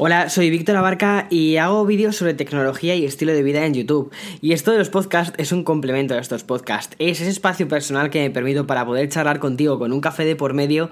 [0.00, 4.12] Hola, soy Víctor Abarca y hago vídeos sobre tecnología y estilo de vida en YouTube.
[4.40, 6.94] Y esto de los podcasts es un complemento a estos podcasts.
[7.00, 10.36] Es ese espacio personal que me permito para poder charlar contigo con un café de
[10.36, 10.88] por medio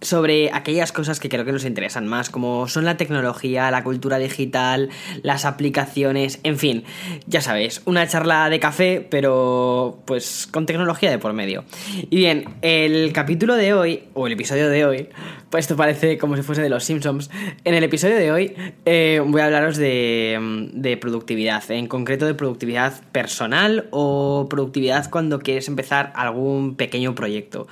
[0.00, 4.18] sobre aquellas cosas que creo que nos interesan más, como son la tecnología, la cultura
[4.18, 4.88] digital,
[5.22, 6.82] las aplicaciones, en fin,
[7.28, 11.64] ya sabes, una charla de café, pero pues con tecnología de por medio.
[12.10, 15.08] Y bien, el capítulo de hoy, o el episodio de hoy,
[15.50, 17.30] pues esto parece como si fuese de los Simpsons.
[17.64, 18.54] En el episodio de hoy
[18.84, 25.38] eh, voy a hablaros de, de, productividad, en concreto de productividad personal o productividad cuando
[25.38, 27.66] quieres empezar algún pequeño proyecto.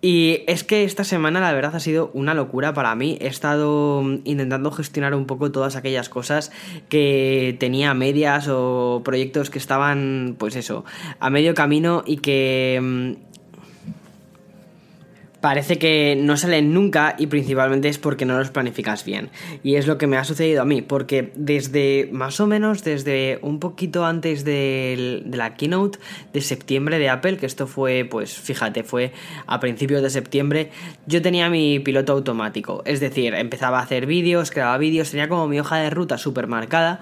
[0.00, 3.18] Y es que esta semana la verdad ha sido una locura para mí.
[3.20, 6.50] He estado intentando gestionar un poco todas aquellas cosas
[6.88, 10.84] que tenía medias o proyectos que estaban, pues eso,
[11.20, 13.16] a medio camino y que
[15.42, 19.28] parece que no salen nunca y principalmente es porque no los planificas bien.
[19.64, 23.40] Y es lo que me ha sucedido a mí, porque desde más o menos, desde
[23.42, 25.98] un poquito antes de, la keynote
[26.32, 29.12] de septiembre de Apple, que esto fue, pues fíjate, fue
[29.46, 30.70] a principios de septiembre,
[31.06, 32.82] yo tenía mi piloto automático.
[32.84, 36.46] Es decir, empezaba a hacer vídeos, creaba vídeos, tenía como mi hoja de ruta súper
[36.46, 37.00] marcada.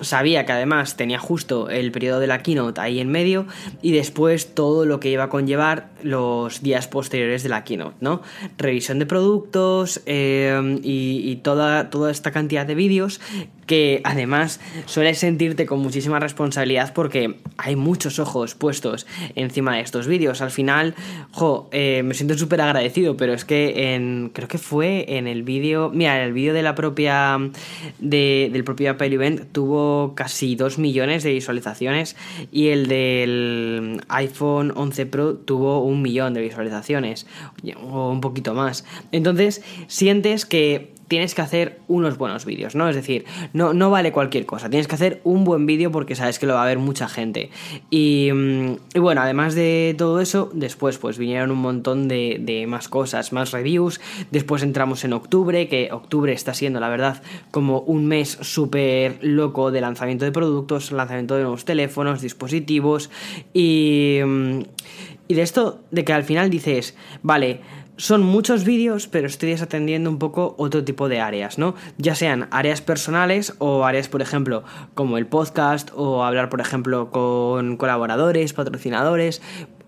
[0.00, 3.46] Sabía que además tenía justo el periodo de la keynote ahí en medio
[3.82, 7.81] y después todo lo que iba a conllevar los días posteriores de la keynote.
[8.00, 8.22] ¿No?
[8.58, 13.20] Revisión de productos eh, y, toda, toda esta cantidad de vídeos
[13.72, 20.06] que además sueles sentirte con muchísima responsabilidad porque hay muchos ojos puestos encima de estos
[20.06, 20.42] vídeos.
[20.42, 20.94] Al final,
[21.30, 25.42] jo, eh, me siento súper agradecido, pero es que en, creo que fue en el
[25.42, 27.38] vídeo, mira, el vídeo de la propia,
[27.98, 32.14] del propio Apple Event tuvo casi 2 millones de visualizaciones
[32.50, 37.26] y el del iPhone 11 Pro tuvo un millón de visualizaciones
[37.90, 38.84] o un poquito más.
[39.12, 42.88] Entonces, sientes que tienes que hacer unos buenos vídeos, ¿no?
[42.88, 46.38] Es decir, no, no vale cualquier cosa, tienes que hacer un buen vídeo porque sabes
[46.38, 47.50] que lo va a ver mucha gente.
[47.90, 52.88] Y, mm, bueno, además de todo eso, después pues vinieron un montón de, de más
[52.88, 58.06] cosas, más reviews, después entramos en octubre, que octubre está siendo, la verdad, como un
[58.06, 63.10] mes súper loco de lanzamiento de productos, lanzamiento de nuevos teléfonos, dispositivos
[63.52, 64.20] y...
[64.24, 64.60] Mm,
[65.28, 67.60] y de esto, de que al final dices, vale,
[68.02, 71.76] son muchos vídeos, pero estoy desatendiendo un poco otro tipo de áreas, ¿no?
[71.98, 74.64] Ya sean áreas personales o áreas, por ejemplo,
[74.94, 79.40] como el podcast o hablar, por ejemplo, con colaboradores, patrocinadores,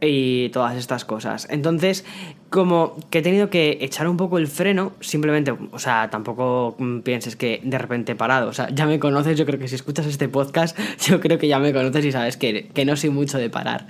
[0.07, 1.47] y todas estas cosas.
[1.51, 2.05] Entonces,
[2.51, 7.35] como que he tenido que echar un poco el freno, simplemente, o sea, tampoco pienses
[7.35, 10.07] que de repente he parado, o sea, ya me conoces, yo creo que si escuchas
[10.07, 13.39] este podcast, yo creo que ya me conoces y sabes que, que no soy mucho
[13.39, 13.89] de parar,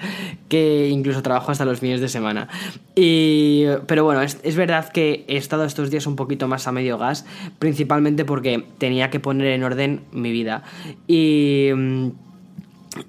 [0.49, 2.49] que incluso trabajo hasta los fines de semana.
[2.95, 6.73] Y, pero bueno, es, es verdad que he estado estos días un poquito más a
[6.73, 7.27] medio gas,
[7.59, 10.63] principalmente porque tenía que poner en orden mi vida.
[11.07, 12.09] Y mm,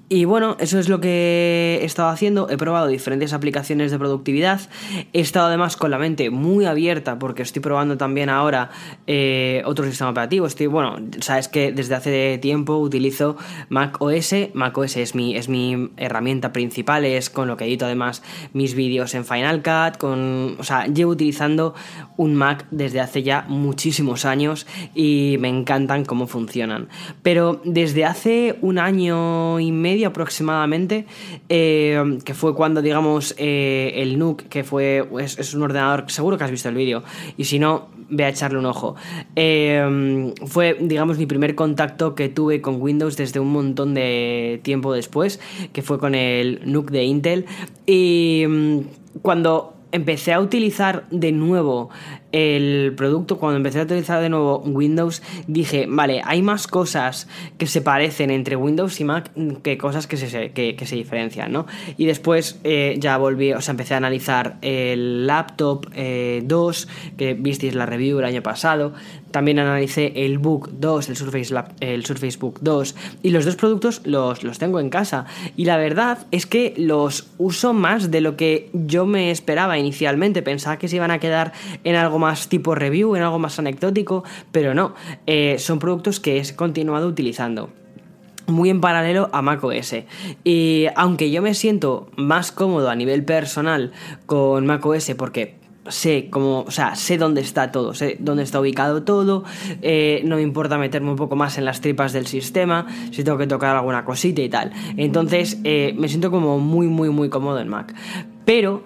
[0.08, 2.48] y bueno, eso es lo que he estado haciendo.
[2.48, 4.60] He probado diferentes aplicaciones de productividad.
[5.12, 8.70] He estado además con la mente muy abierta porque estoy probando también ahora
[9.06, 10.46] eh, otro sistema operativo.
[10.46, 13.36] Estoy, bueno, sabes que desde hace tiempo utilizo
[13.68, 14.34] Mac OS.
[14.54, 18.74] Mac OS es mi, es mi herramienta principal, es con lo que edito además mis
[18.74, 19.98] vídeos en Final Cut.
[19.98, 21.74] Con, o sea, llevo utilizando
[22.16, 26.88] un Mac desde hace ya muchísimos años y me encantan cómo funcionan.
[27.22, 31.06] Pero desde hace un año y medio aproximadamente,
[31.48, 36.44] eh, que fue cuando, digamos, eh, el NUC, que fue es, un ordenador, seguro que
[36.44, 37.02] has visto el vídeo,
[37.36, 38.96] y si no, ve a echarle un ojo.
[39.34, 44.92] Eh, fue, digamos, mi primer contacto que tuve con Windows desde un montón de tiempo
[44.92, 45.40] después,
[45.72, 47.46] que fue con el NUC de Intel,
[47.86, 48.78] y mm,
[49.22, 51.90] cuando empecé a utilizar de nuevo
[52.36, 57.66] el producto, cuando empecé a utilizar de nuevo Windows, dije, vale, hay más cosas que
[57.66, 59.30] se parecen entre Windows y Mac
[59.62, 61.66] que cosas que se, que, se diferencian, ¿no?
[61.96, 67.32] Y después eh, ya volví, o sea, empecé a analizar el laptop 2, eh, que
[67.32, 68.92] visteis la review el año pasado,
[69.30, 74.02] también analicé el Book 2, el Surface, el Surface Book 2, y los dos productos
[74.04, 75.26] los, los tengo en casa.
[75.56, 80.42] Y la verdad es que los uso más de lo que yo me esperaba inicialmente,
[80.42, 81.52] pensaba que se iban a quedar
[81.84, 84.94] en algo más más tipo review, en algo más anecdótico, pero no,
[85.26, 87.70] eh, son productos que he continuado utilizando
[88.46, 89.94] muy en paralelo a macOS.
[90.44, 93.92] Y aunque yo me siento más cómodo a nivel personal
[94.26, 95.56] con macOS porque
[95.88, 99.44] sé cómo, o sea, sé dónde está todo, sé dónde está ubicado todo,
[99.82, 103.38] eh, no me importa meterme un poco más en las tripas del sistema, si tengo
[103.38, 104.72] que tocar alguna cosita y tal.
[104.96, 107.94] Entonces eh, me siento como muy, muy, muy cómodo en Mac.
[108.44, 108.84] Pero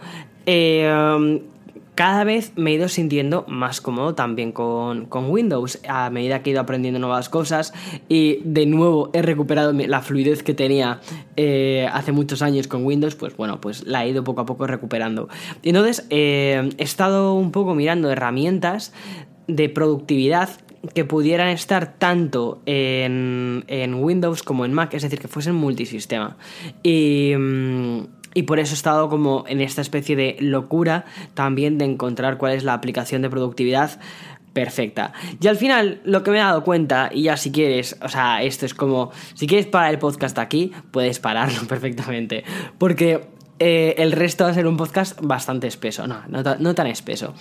[2.00, 6.52] cada vez me he ido sintiendo más cómodo también con, Windows a medida que he
[6.55, 7.75] ido aprendiendo nuevas cosas
[8.08, 11.02] y de nuevo he recuperado la fluidez que tenía
[11.37, 14.67] eh, hace muchos años con Windows, pues bueno, pues la he ido poco a poco
[14.67, 15.29] recuperando.
[15.62, 18.94] Entonces eh, he estado un poco mirando herramientas
[19.47, 20.49] de productividad
[20.94, 23.62] que pudieran estar tanto en,
[23.99, 26.38] Windows como en Mac, es decir, que fuesen multisistema.
[26.82, 31.04] Y, mm, y por eso he estado como en esta especie de locura
[31.34, 33.98] también de encontrar cuál es la aplicación de productividad
[34.52, 35.12] perfecta.
[35.40, 38.42] Y al final, lo que me he dado cuenta, y ya si quieres, o sea,
[38.42, 42.44] esto es como, si quieres parar el podcast aquí, puedes pararlo perfectamente.
[42.78, 43.28] Porque
[43.62, 47.34] eh, el resto va a ser un podcast bastante espeso, no, no, tan espeso.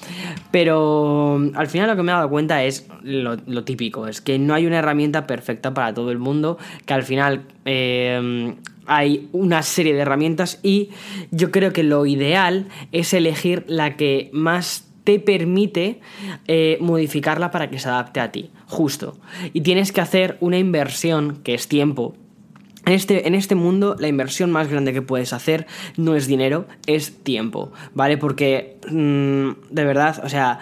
[0.51, 4.53] Pero al final lo que me he dado cuenta es lo, típico, es que no
[4.53, 8.53] hay una herramienta perfecta para todo el mundo, que al final eh,
[8.85, 10.89] hay una serie de herramientas y
[11.31, 16.01] yo creo que lo ideal es elegir la que más te permite
[16.47, 19.17] eh, modificarla para que se adapte a ti, justo.
[19.53, 22.15] Y tienes que hacer una inversión, que es tiempo,
[22.89, 26.65] en este, en este, mundo la inversión más grande que puedes hacer no es dinero,
[26.87, 28.17] es tiempo, ¿vale?
[28.17, 30.59] Porque mm, de verdad, o sea,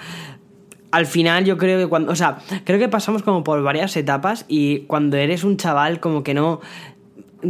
[0.92, 4.44] al final yo creo que cuando, o sea, creo que pasamos como por varias etapas
[4.50, 6.60] y cuando eres un chaval como que no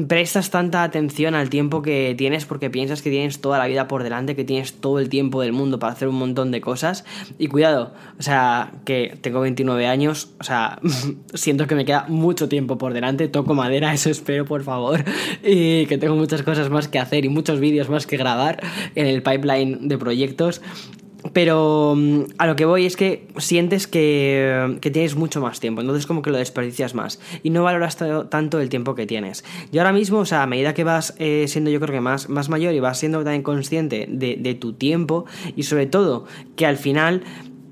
[0.07, 4.04] prestas tanta atención al tiempo que tienes porque piensas que tienes toda la vida por
[4.04, 7.06] delante, que tienes todo el tiempo del mundo para hacer un montón de cosas.
[7.38, 10.80] Y cuidado, o sea, que tengo 29 años, o sea,
[11.34, 15.04] siento que me queda mucho tiempo por delante, toco madera, eso espero, por favor,
[15.44, 18.62] y que tengo muchas cosas más que hacer y muchos vídeos más que grabar
[18.95, 20.62] en el pipeline de proyectos.
[21.33, 26.06] Pero mm, a lo que voy es que sientes que, tienes mucho más tiempo, entonces
[26.06, 27.97] como que lo desperdicias más y no valoras
[28.29, 29.44] tanto el tiempo que tienes.
[29.71, 32.29] Y ahora mismo, o sea, a medida que vas eh, siendo yo creo que más,
[32.29, 35.25] más mayor y vas siendo también consciente de, de tu tiempo
[35.56, 36.25] y sobre todo
[36.56, 37.24] que al final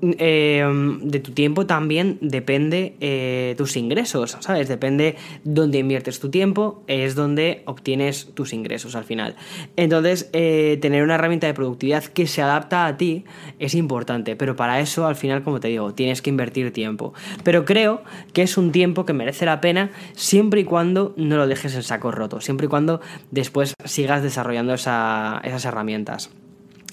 [0.02, 4.68] Em, de tu tiempo también depende eh, tus ingresos, ¿sabes?
[4.68, 9.36] Depende dónde inviertes tu tiempo, es donde obtienes tus ingresos al final.
[9.76, 13.24] Entonces, eh, tener una herramienta de productividad que se adapta a ti
[13.58, 17.14] es importante, pero para eso al final, como te digo, tienes que invertir tiempo.
[17.42, 18.02] Pero creo
[18.34, 21.82] que es un tiempo que merece la pena siempre y cuando no lo dejes en
[21.82, 23.00] saco roto, siempre y cuando
[23.30, 26.30] después sigas desarrollando esas herramientas.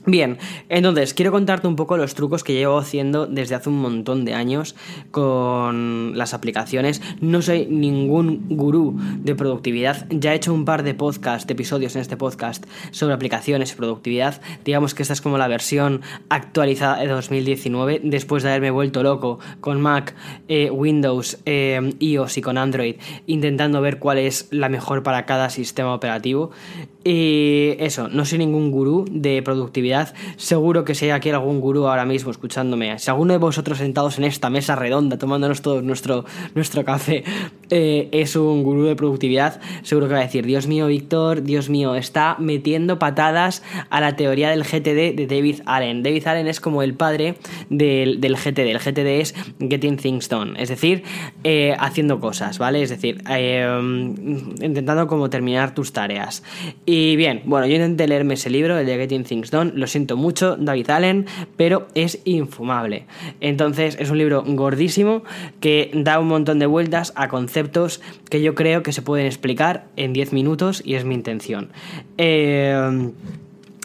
[0.05, 4.25] Bien, entonces quiero contarte un poco los trucos que llevo haciendo desde hace un montón
[4.25, 4.75] de años
[5.11, 7.01] con las aplicaciones.
[7.21, 10.05] No soy ningún gurú de productividad.
[10.09, 13.75] Ya he hecho un par de podcast, de episodios en este podcast sobre aplicaciones y
[13.75, 14.41] productividad.
[14.65, 19.39] Digamos que esta es como la versión actualizada de 2019, después de haberme vuelto loco
[19.61, 20.15] con Mac,
[20.49, 22.95] eh, Windows, eh, iOS y con Android,
[23.25, 26.51] intentando ver cuál es la mejor para cada sistema operativo.
[27.05, 29.92] Y eso, no soy ningún gurú de productividad.
[30.37, 34.17] Seguro que si hay aquí algún gurú ahora mismo escuchándome, si alguno de vosotros sentados
[34.17, 36.25] en esta mesa redonda tomándonos todos nuestro,
[36.55, 37.23] nuestro café
[37.69, 41.69] eh, es un gurú de productividad, seguro que va a decir, Dios mío, Víctor, Dios
[41.69, 46.03] mío, está metiendo patadas a la teoría del GTD de David Allen.
[46.03, 47.35] David Allen es como el padre
[47.69, 48.59] del, GTD.
[48.59, 51.03] El GTD es Getting Things Done, es decir,
[51.43, 52.81] eh, haciendo cosas, ¿vale?
[52.81, 53.65] Es decir, eh,
[54.61, 56.43] intentando como terminar tus tareas.
[56.85, 60.15] Y bien, bueno, yo intenté leerme ese libro, el de Getting Things Done, lo siento
[60.15, 61.25] mucho, David Allen,
[61.57, 63.05] pero es infumable.
[63.41, 65.23] Entonces es un libro gordísimo
[65.59, 67.99] que da un montón de vueltas a conceptos
[68.29, 71.69] que yo creo que se pueden explicar en 10 minutos y es mi intención.
[72.17, 73.11] Eh,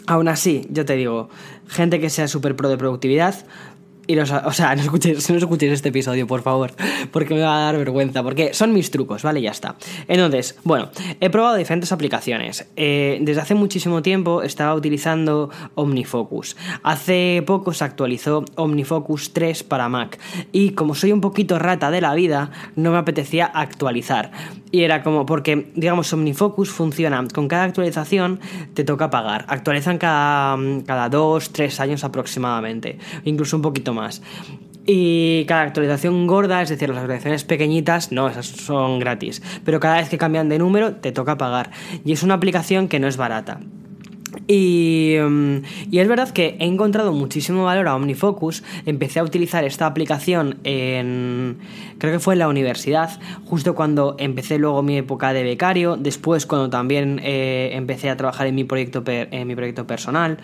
[0.07, 1.29] aún así, yo te digo,
[1.67, 3.45] gente que sea súper pro de productividad,
[4.09, 6.71] y o sea, no escuches, no escuches este episodio, por favor,
[7.11, 9.39] porque me va a dar vergüenza, porque son mis trucos, ¿vale?
[9.39, 9.75] Ya está.
[10.07, 10.89] Entonces, bueno,
[11.19, 12.67] he probado diferentes aplicaciones.
[12.75, 16.57] Eh, desde hace muchísimo tiempo estaba utilizando OmniFocus.
[16.81, 20.17] Hace poco se actualizó OmniFocus 3 para Mac.
[20.51, 24.31] Y como soy un poquito rata de la vida, no me apetecía actualizar.
[24.71, 28.39] Y era como, porque, digamos, OmniFocus funciona, con cada actualización
[28.73, 29.45] te toca pagar.
[29.49, 33.98] Actualizan cada, cada dos, tres años aproximadamente, incluso un poquito más
[34.85, 39.41] Y cada actualización gorda, es decir, las actualizaciones pequeñitas, no, esas son gratis.
[39.63, 41.69] Pero cada vez que cambian de número, te toca pagar.
[42.05, 43.59] Y es una aplicación que no es barata.
[44.49, 45.57] Mm,
[45.91, 48.63] y, es verdad que he encontrado muchísimo valor a OmniFocus.
[48.85, 51.59] Empecé a utilizar esta aplicación en.
[51.99, 55.97] Creo que fue en la universidad, justo cuando empecé luego mi época de becario.
[55.97, 60.39] Después, cuando también eh, empecé a trabajar en mi proyecto, en mi proyecto personal.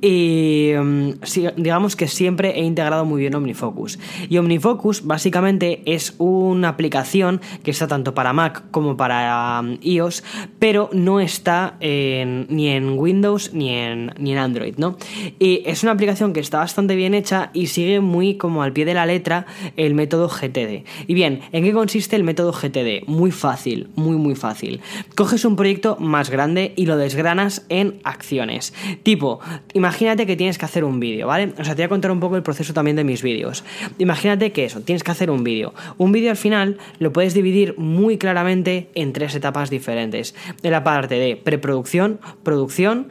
[0.00, 1.12] Y mm,
[1.56, 3.98] digamos que siempre he integrado muy bien OmniFocus.
[4.28, 10.22] Y OmniFocus básicamente es una aplicación que está tanto para Mac como para mm, iOS,
[10.58, 14.96] pero no está ni en Windows ni en, ni en Android, ¿no?
[15.38, 18.84] Y es una aplicación que está bastante bien hecha y sigue muy como al pie
[18.84, 20.84] de la letra el método GTD.
[21.06, 23.06] Y bien, ¿en qué consiste el método GTD?
[23.06, 24.80] Muy fácil, muy muy fácil.
[25.14, 28.74] Coges un proyecto más grande y lo desgranas en acciones.
[29.02, 29.40] Tipo,
[29.74, 31.52] imagínate que tienes que hacer un vídeo, ¿vale?
[31.58, 33.64] O sea, te voy a contar un poco el proceso también de mis vídeos.
[33.98, 35.74] Imagínate que eso, tienes que hacer un vídeo.
[35.96, 40.34] Un vídeo al final lo puedes dividir muy claramente en tres etapas diferentes.
[40.62, 43.08] En la parte de preproducción, producción,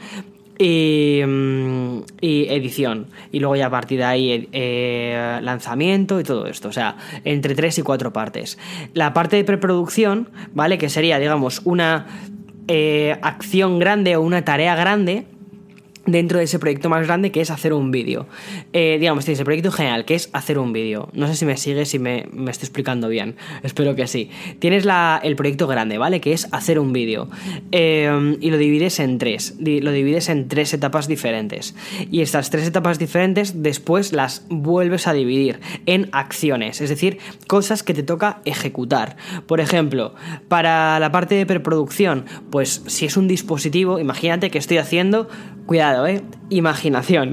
[0.57, 3.07] y, mm, edición.
[3.31, 6.69] Y luego ya a partir de ahí eh, lanzamiento y todo esto.
[6.69, 8.57] O sea, entre tres y cuatro partes.
[8.93, 10.77] La parte de preproducción, ¿vale?
[10.77, 12.07] Que sería, digamos, una
[12.67, 15.25] eh, acción grande o una tarea grande
[16.07, 18.25] dentro de ese proyecto más grande que es hacer un vídeo.
[18.73, 21.09] Eh, digamos, tienes el proyecto general que es hacer un vídeo.
[21.13, 23.35] No sé si me sigues, si me, estoy explicando bien.
[23.63, 24.31] Espero que sí.
[24.59, 24.85] Tienes
[25.23, 26.21] el proyecto grande, ¿vale?
[26.21, 27.29] Que es hacer un vídeo.
[27.71, 29.55] Eh, y lo divides en tres.
[29.59, 31.75] Lo divides en tres etapas diferentes.
[32.09, 36.79] Y estas tres etapas diferentes después las vuelves a dividir en acciones.
[36.81, 39.17] Es decir, cosas que te toca ejecutar.
[39.45, 40.15] Por ejemplo,
[40.47, 45.27] para la parte de preproducción, pues si es un dispositivo, imagínate que estoy haciendo
[45.67, 45.96] Cuidado,
[46.49, 47.31] Imaginación.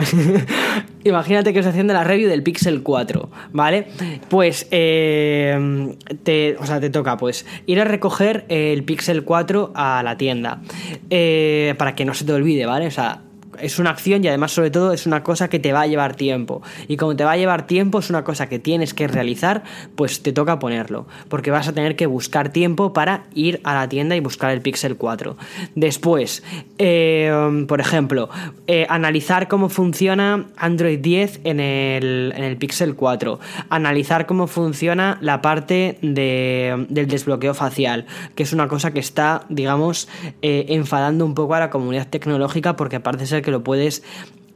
[1.04, 3.88] Imagínate que os haciendo la review del Pixel 4, ¿vale?
[4.28, 10.02] Pues, eh, te, o sea, te toca, pues, ir a recoger el Pixel 4 a
[10.02, 10.62] la tienda.
[11.10, 12.86] Eh, para que no se te olvide, ¿vale?
[12.86, 13.23] O sea,
[13.60, 16.16] es una acción y además sobre todo es una cosa que te va a llevar
[16.16, 16.62] tiempo.
[16.88, 19.62] Y como te va a llevar tiempo, es una cosa que tienes que realizar,
[19.96, 21.06] pues te toca ponerlo.
[21.28, 24.60] Porque vas a tener que buscar tiempo para ir a la tienda y buscar el
[24.60, 25.36] Pixel 4.
[25.74, 26.42] Después,
[26.78, 28.28] eh, por ejemplo,
[28.66, 33.40] eh, analizar cómo funciona Android 10 en el, en el Pixel 4.
[33.68, 39.42] Analizar cómo funciona la parte de, del desbloqueo facial, que es una cosa que está,
[39.48, 40.08] digamos,
[40.42, 44.02] eh, enfadando un poco a la comunidad tecnológica porque parece ser que lo puedes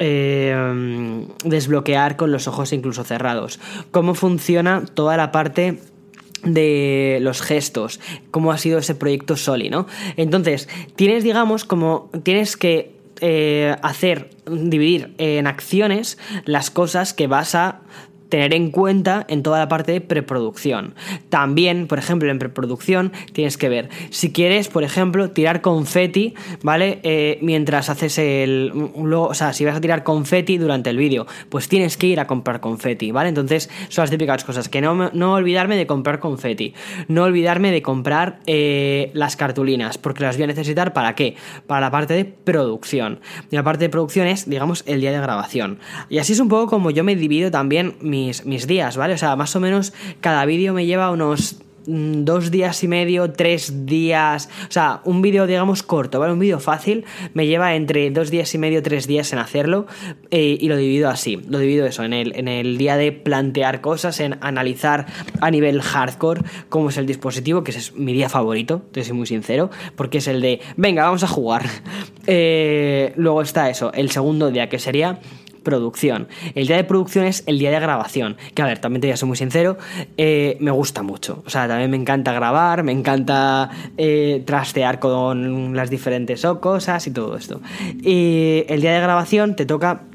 [0.00, 3.60] eh, desbloquear con los ojos incluso cerrados.
[3.90, 5.80] Cómo funciona toda la parte
[6.44, 9.86] de los gestos, cómo ha sido ese proyecto Soli, ¿no?
[10.16, 17.56] Entonces, tienes, digamos, como tienes que eh, hacer, dividir en acciones las cosas que vas
[17.56, 17.80] a
[18.28, 20.94] tener en cuenta en toda la parte de preproducción.
[21.28, 27.00] También, por ejemplo, en preproducción tienes que ver si quieres, por ejemplo, tirar confeti, ¿vale?
[27.02, 28.72] Eh, mientras haces el.
[28.94, 32.26] o sea, si vas a tirar confeti durante el vídeo, pues tienes que ir a
[32.26, 33.28] comprar confeti, ¿vale?
[33.28, 34.68] Entonces, son las típicas cosas.
[34.68, 36.74] Que no, no olvidarme de comprar confeti.
[37.08, 41.36] No olvidarme de comprar eh, las cartulinas, porque las voy a necesitar para qué?
[41.66, 43.20] Para la parte de producción.
[43.50, 45.78] Y la parte de producción es, digamos, el día de grabación.
[46.08, 49.14] Y así es un poco como yo me divido también mi mis, días, ¿vale?
[49.14, 51.56] O sea, más o menos cada vídeo me lleva unos
[51.86, 54.48] mm, dos días y medio, tres días.
[54.68, 56.32] O sea, un vídeo, digamos, corto, ¿vale?
[56.32, 59.86] Un vídeo fácil me lleva entre dos días y medio, tres días en hacerlo.
[60.30, 61.40] Eh, y lo divido así.
[61.48, 65.06] Lo divido eso, en el, en el día de plantear cosas, en analizar
[65.40, 69.26] a nivel hardcore cómo es el dispositivo, que es mi día favorito, te soy muy
[69.26, 71.66] sincero, porque es el de, venga, vamos a jugar.
[72.30, 75.18] Eh, luego está eso, el segundo día, que sería
[75.68, 76.28] producción.
[76.54, 78.38] El día de producción es el día de grabación.
[78.54, 79.76] Que a ver, también te voy a ser muy sincero,
[80.16, 81.42] eh, me gusta mucho.
[81.44, 87.10] O sea, también me encanta grabar, me encanta eh, trastear con las diferentes cosas y
[87.10, 87.60] todo esto.
[88.00, 90.07] Y el día de grabación te toca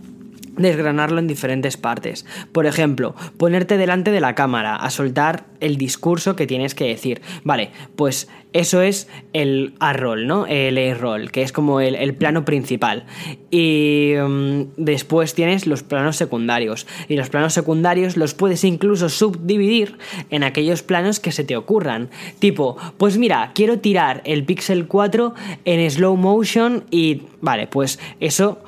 [0.58, 2.26] desgranarlo en diferentes partes.
[2.52, 7.22] Por ejemplo, ponerte delante de la cámara a soltar el discurso que tienes que decir.
[7.44, 10.46] Vale, pues eso es el A-roll, ¿no?
[10.46, 13.06] El A-roll, que es como el, plano principal.
[13.50, 16.86] Y mm, después tienes los planos secundarios.
[17.08, 19.98] Y los planos secundarios los puedes incluso subdividir
[20.30, 22.10] en aquellos planos que se te ocurran.
[22.38, 25.34] Tipo, pues mira, quiero tirar el Pixel 4
[25.66, 27.24] en slow motion y...
[27.42, 28.64] Vale, pues eso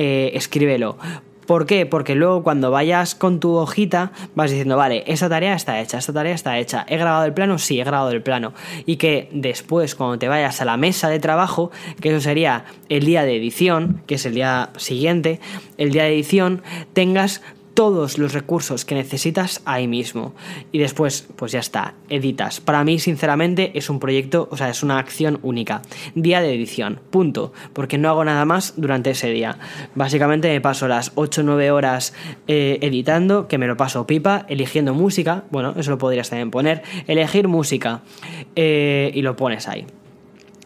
[0.00, 0.96] eh, escríbelo.
[1.44, 1.86] ¿Por qué?
[1.86, 6.12] Porque luego cuando vayas con tu hojita vas diciendo, vale, esta tarea está hecha, esta
[6.12, 6.86] tarea está hecha.
[6.88, 7.58] ¿He grabado el plano?
[7.58, 8.52] Sí, he grabado el plano.
[8.86, 13.06] Y que después, cuando te vayas a la mesa de trabajo, que eso sería el
[13.06, 15.40] día de edición, que es el día siguiente,
[15.78, 16.62] el día de edición,
[16.92, 17.42] tengas
[17.78, 20.34] todos los recursos que necesitas ahí mismo.
[20.72, 22.60] Y después, pues ya está, editas.
[22.60, 25.82] Para mí, sinceramente, es un proyecto, o sea, es una acción única.
[26.16, 27.52] Día de edición, punto.
[27.74, 29.60] Porque no hago nada más durante ese día.
[29.94, 32.14] Básicamente me paso las 8 o 9 horas
[32.48, 35.44] eh, editando, que me lo paso pipa, eligiendo música.
[35.52, 36.82] Bueno, eso lo podrías también poner.
[37.06, 38.00] Elegir música.
[38.56, 39.86] Eh, y lo pones ahí.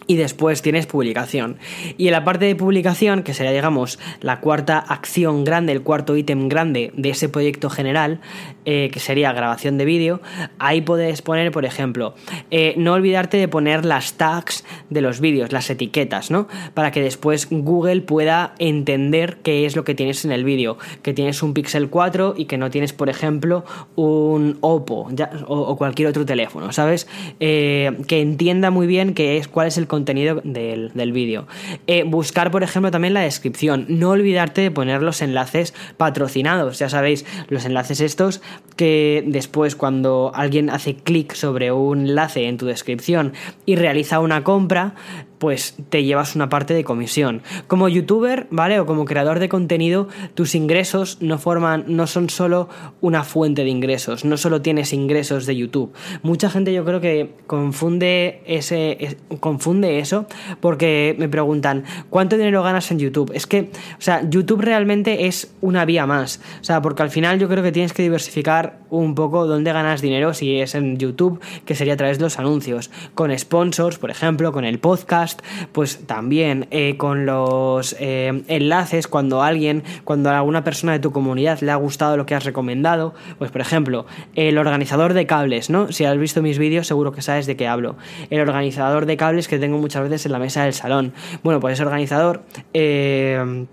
[0.06, 1.58] Y después tienes publicación.
[1.96, 6.16] Y en la parte de publicación, que sería, digamos, la cuarta acción grande, el cuarto
[6.16, 8.20] ítem grande de ese proyecto general,
[8.64, 10.20] eh, que sería grabación de vídeo,
[10.58, 12.14] ahí puedes poner, por ejemplo,
[12.50, 16.48] eh, no olvidarte de poner las tags de los vídeos, las etiquetas, ¿no?
[16.74, 21.12] Para que después Google pueda entender qué es lo que tienes en el vídeo, que
[21.12, 23.64] tienes un Pixel 4 y que no tienes, por ejemplo,
[23.96, 25.08] un Oppo
[25.46, 27.08] o, cualquier otro teléfono, ¿sabes?
[27.40, 31.46] Eh, que entienda muy bien qué es, cuál es el contenido del, vídeo.
[31.86, 33.84] Eh, buscar, por ejemplo, también la descripción.
[33.90, 36.78] No olvidarte de poner los enlaces patrocinados.
[36.78, 38.40] Ya sabéis, los enlaces estos
[38.76, 43.34] que después cuando alguien hace clic sobre un enlace en tu descripción
[43.66, 44.94] y realiza una compra,
[45.42, 47.42] pues te llevas una parte de comisión.
[47.66, 48.78] Como youtuber, ¿vale?
[48.78, 52.68] O como creador de contenido, tus ingresos no forman, no son solo
[53.00, 55.92] una fuente de ingresos, no solo tienes ingresos de YouTube.
[56.22, 60.26] Mucha gente yo creo que confunde ese, confunde eso
[60.60, 63.32] porque me preguntan, ¿cuánto dinero ganas en YouTube?
[63.34, 66.40] Es que, o sea, YouTube realmente es una vía más.
[66.60, 70.02] O sea, porque al final yo creo que tienes que diversificar un poco dónde ganas
[70.02, 74.12] dinero si es en YouTube, que sería a través de los anuncios, con sponsors, por
[74.12, 75.31] ejemplo, con el podcast
[75.72, 81.12] pues también eh, con los eh, enlaces, cuando alguien, cuando a alguna persona de tu
[81.12, 85.70] comunidad le ha gustado lo que has recomendado, pues por ejemplo, el organizador de cables,
[85.70, 85.92] ¿no?
[85.92, 87.96] Si has visto mis vídeos seguro que sabes de qué hablo.
[88.30, 91.12] El organizador de cables que tengo muchas veces en la mesa del salón.
[91.42, 92.42] Bueno, pues ese organizador...
[92.74, 93.66] Eh,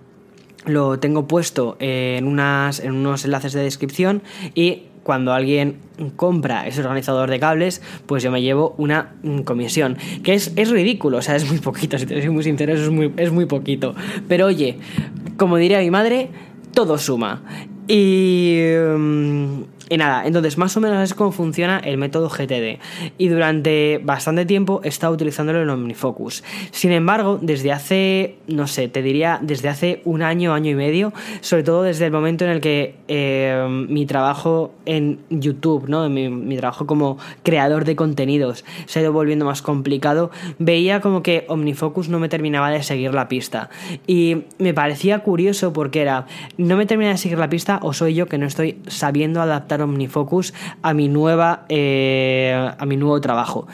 [0.66, 4.22] lo tengo puesto en, unas, en unos enlaces de descripción
[4.56, 5.78] y cuando alguien
[6.18, 9.98] compra ese organizador de cables, pues yo me llevo una comisión.
[10.22, 13.12] Que es, ridículo, o sea, es muy poquito, si te soy muy sincero, es muy,
[13.18, 13.96] es muy poquito.
[14.28, 14.78] Pero oye,
[15.36, 16.30] como diría mi madre,
[16.76, 17.42] todo suma.
[17.88, 18.62] Y...
[18.96, 22.80] Mm, y nada, entonces más o menos es como funciona el método GTD.
[23.18, 26.44] Y durante bastante tiempo he estado utilizándolo en OmniFocus.
[26.72, 31.12] Sin embargo, desde hace, no sé, te diría desde hace un año, año y medio,
[31.42, 36.08] sobre todo desde el momento en el que eh, mi trabajo en YouTube, ¿no?
[36.08, 40.30] Mi, mi trabajo como creador de contenidos se ha ido volviendo más complicado,
[40.60, 43.72] veía como que OmniFocus no me terminaba de seguir la pista.
[44.06, 46.28] Y me parecía curioso porque era,
[46.58, 49.79] no me termina de seguir la pista o soy yo que no estoy sabiendo adaptar
[49.84, 53.68] OmniFocus a mi nueva eh, a mi nuevo trabajo.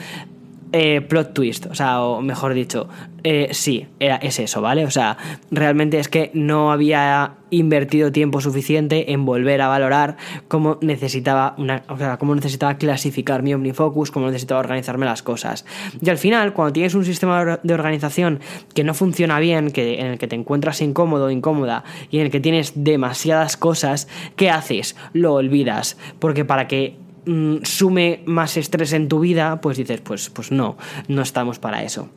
[0.78, 2.86] Eh, plot twist, o sea, o mejor dicho,
[3.24, 4.84] eh, sí, era, es eso, ¿vale?
[4.84, 5.16] O sea,
[5.50, 11.82] realmente es que no había invertido tiempo suficiente en volver a valorar cómo necesitaba una,
[11.88, 15.64] o sea, cómo necesitaba clasificar mi OmniFocus, cómo necesitaba organizarme las cosas.
[15.98, 18.40] Y al final, cuando tienes un sistema de organización
[18.74, 22.30] que no funciona bien, que, en el que te encuentras incómodo incómoda y en el
[22.30, 24.94] que tienes demasiadas cosas, ¿qué haces?
[25.14, 30.30] Lo olvidas, porque para que Mm, sume más estrés en tu vida, pues dices, pues,
[30.30, 30.76] pues no,
[31.08, 32.08] no estamos para eso.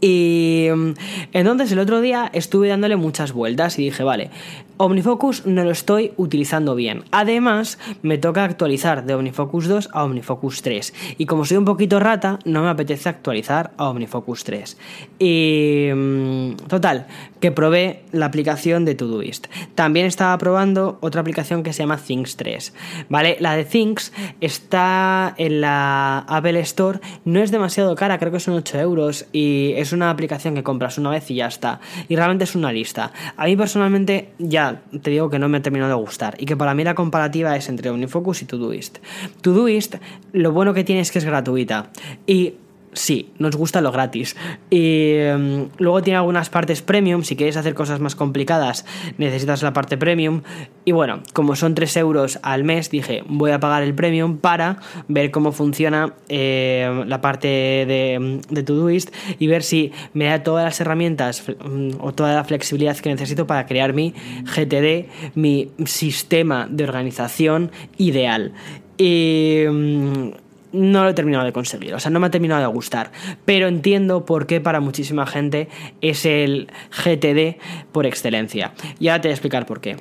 [0.00, 0.90] Y mm,
[1.32, 4.30] entonces el otro día estuve dándole muchas vueltas y dije, vale,
[4.78, 7.04] OmniFocus no lo estoy utilizando bien.
[7.10, 10.94] Además, me toca actualizar de OmniFocus 2 a OmniFocus 3.
[11.16, 14.76] Y como soy un poquito rata, no me apetece actualizar a OmniFocus 3.
[15.18, 17.06] Y mm, total,
[17.40, 19.46] que probé la aplicación de Todoist.
[19.74, 22.74] También estaba probando otra aplicación que se llama Things 3.
[23.08, 23.38] ¿Vale?
[23.40, 24.12] La de Things
[24.42, 27.00] está en la Apple Store.
[27.24, 29.26] No es demasiado cara, creo que son 8 euros.
[29.32, 31.80] Y es una aplicación que compras una vez y ya está.
[32.10, 33.12] Y realmente es una lista.
[33.38, 34.65] A mí personalmente ya
[35.02, 37.56] te digo que no me ha terminado de gustar y que para mí la comparativa
[37.56, 38.98] es entre OmniFocus y Todoist.
[39.40, 39.96] Todoist,
[40.32, 41.90] lo bueno que tiene es que es gratuita
[42.26, 42.54] y
[42.96, 44.36] sí, nos gusta lo gratis.
[44.70, 48.84] Y em, luego tiene algunas partes premium, si quieres hacer cosas más complicadas
[49.18, 50.42] necesitas la parte premium.
[50.84, 54.78] Y bueno, como son 3 euros al mes, dije, voy a pagar el premium para
[55.08, 60.64] ver cómo funciona em, la parte de, de Todoist y ver si me da todas
[60.64, 66.66] las herramientas mm, o toda la flexibilidad que necesito para crear mi GTD, mi sistema
[66.70, 68.52] de organización ideal.
[68.98, 70.32] Y em,
[70.76, 73.10] no lo he terminado de conseguir, o sea, no me ha terminado de gustar,
[73.44, 75.68] pero entiendo por qué para muchísima gente
[76.00, 77.60] es el GTD
[77.92, 78.72] por excelencia.
[79.00, 79.96] Y ahora te voy a explicar por qué.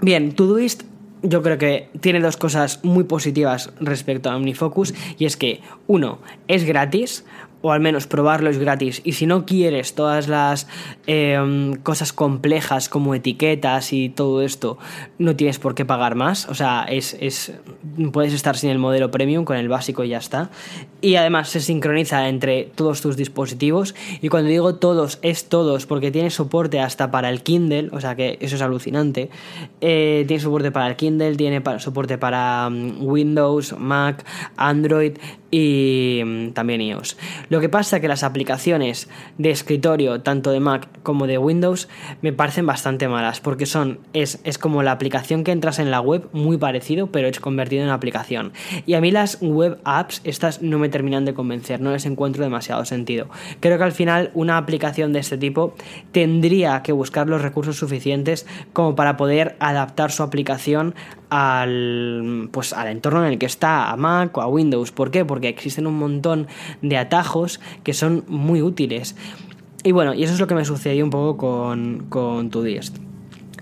[0.00, 0.84] Bien, Todoist
[1.22, 6.20] yo creo que tiene dos cosas muy positivas respecto a OmniFocus y es que uno
[6.46, 7.24] es gratis
[7.66, 9.02] o al menos probarlo es gratis.
[9.02, 10.68] Y si no quieres todas las
[11.08, 14.78] em, cosas complejas como etiquetas y todo esto,
[15.18, 16.48] no tienes por qué pagar más.
[16.48, 17.54] O sea, es, es,
[18.12, 20.50] puedes estar sin el modelo premium, con el básico y ya está.
[21.00, 23.96] Y además se sincroniza entre todos tus dispositivos.
[24.22, 28.14] Y cuando digo todos, es todos, porque tiene soporte hasta para el Kindle, o sea
[28.14, 29.28] que eso es alucinante.
[29.80, 34.24] Eh, tiene soporte para el Kindle, tiene soporte para mm, Windows, Mac,
[34.56, 35.14] Android
[35.50, 37.16] y mm, también iOS.
[37.60, 41.88] Que pasa es que las aplicaciones de escritorio, tanto de Mac como de Windows,
[42.22, 46.00] me parecen bastante malas, porque son, es, es como la aplicación que entras en la
[46.00, 48.52] web, muy parecido, pero es convertido en aplicación.
[48.86, 52.42] Y a mí las web apps, estas no me terminan de convencer, no les encuentro
[52.42, 53.28] demasiado sentido.
[53.60, 55.74] Creo que al final una aplicación de este tipo
[56.12, 60.94] tendría que buscar los recursos suficientes como para poder adaptar su aplicación
[61.30, 64.92] al, pues, al entorno en el que está, a Mac o a Windows.
[64.92, 65.24] ¿Por qué?
[65.24, 66.46] Porque existen un montón
[66.82, 67.45] de atajos
[67.82, 69.16] que son muy útiles.
[69.82, 72.50] Y bueno, y eso es lo que me sucedió un poco con, con.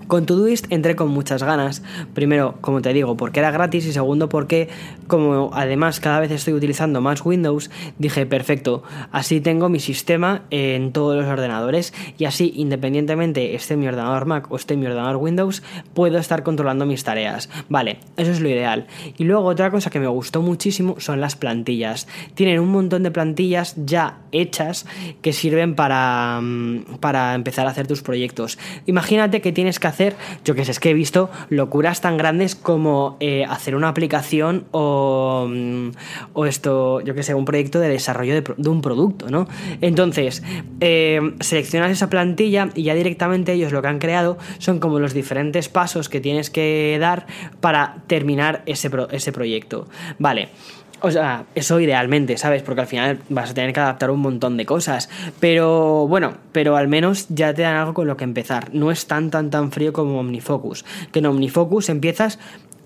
[0.07, 1.81] Con Todoist entré con muchas ganas.
[2.13, 4.69] Primero, como te digo, porque era gratis y segundo, porque
[5.07, 10.91] como además cada vez estoy utilizando más Windows, dije, perfecto, así tengo mi sistema en
[10.91, 15.63] todos los ordenadores y así, independientemente esté mi ordenador Mac o esté mi ordenador Windows,
[15.95, 17.49] puedo estar controlando mis tareas.
[17.67, 18.85] Vale, eso es lo ideal.
[19.17, 22.07] Y luego otra cosa que me gustó muchísimo son las plantillas.
[22.35, 24.85] Tienen un montón de plantillas ya hechas
[25.23, 28.59] que sirven para, mm, para empezar a hacer tus proyectos.
[28.85, 32.17] Imagínate que tienes que hacer hacer, yo que sé, es que he visto locuras tan
[32.17, 35.89] grandes como eh, hacer una aplicación o, mm,
[36.33, 39.47] o, esto, yo que sé, un proyecto de desarrollo de, un producto, ¿no?
[39.81, 40.43] Entonces,
[40.81, 45.13] eh, seleccionas esa plantilla y ya directamente ellos lo que han creado son como los
[45.13, 47.25] diferentes pasos que tienes que dar
[47.61, 49.87] para terminar ese, ese proyecto.
[50.19, 50.49] Vale.
[51.05, 52.63] O sea, eso idealmente, ¿sabes?
[52.63, 55.07] Porque al final vas a tener que adaptar un montón de cosas.
[55.39, 58.73] Pero bueno, pero al menos ya te dan algo con lo que empezar.
[58.73, 60.83] No es tan, tan, tan frío como Omnifocus.
[61.11, 62.39] Que en Omnifocus empiezas,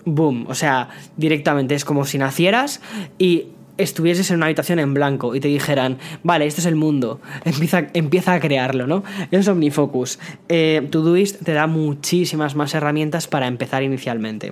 [0.03, 0.47] boom.
[0.49, 2.82] O sea, directamente es como si nacieras
[3.17, 7.21] y estuvieses en una habitación en blanco y te dijeran, vale, este es el mundo,
[7.45, 9.05] empieza, empieza a crearlo, ¿no?
[9.32, 10.19] Es Omnifocus.
[10.49, 14.51] Eh, Todoist te da muchísimas más herramientas para empezar inicialmente.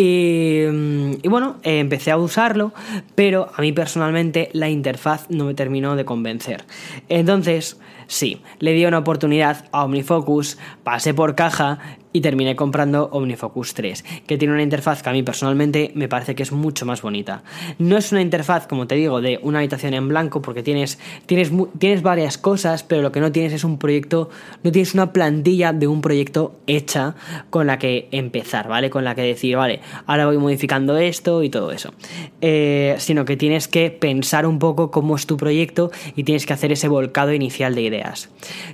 [0.00, 2.72] Mm, y, bueno, empecé a usarlo,
[3.16, 6.64] pero a mí personalmente la interfaz no me terminó de convencer.
[7.08, 11.80] Entonces, sí, le di una oportunidad a OmniFocus, pasé por caja
[12.12, 16.34] y terminé comprando OmniFocus 3, que tiene una interfaz que a mí personalmente me parece
[16.34, 17.42] que es mucho más bonita.
[17.78, 21.52] No es una interfaz, como te digo, de una habitación en blanco, porque tienes, tienes,
[21.78, 24.30] tienes varias cosas, pero lo que no tienes es un proyecto,
[24.62, 27.14] no tienes una plantilla de un proyecto hecha
[27.50, 28.90] con la que empezar, ¿vale?
[28.90, 31.92] Con la que decir, vale, ahora voy modificando esto y todo eso.
[32.40, 36.52] Eh, sino que tienes que pensar un poco cómo es tu proyecto y tienes que
[36.52, 38.30] hacer ese volcado inicial de ideas.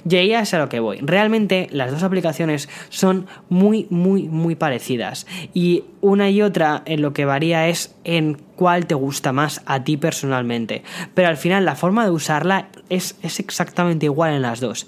[0.09, 0.99] Y ahí es a lo que voy.
[1.01, 5.26] Realmente las dos aplicaciones son muy, muy, muy parecidas.
[5.52, 9.84] Y una y otra en lo que varía es en cuál te gusta más a
[9.84, 10.82] ti personalmente.
[11.14, 14.87] Pero al final la forma de usarla es, exactamente igual en las dos.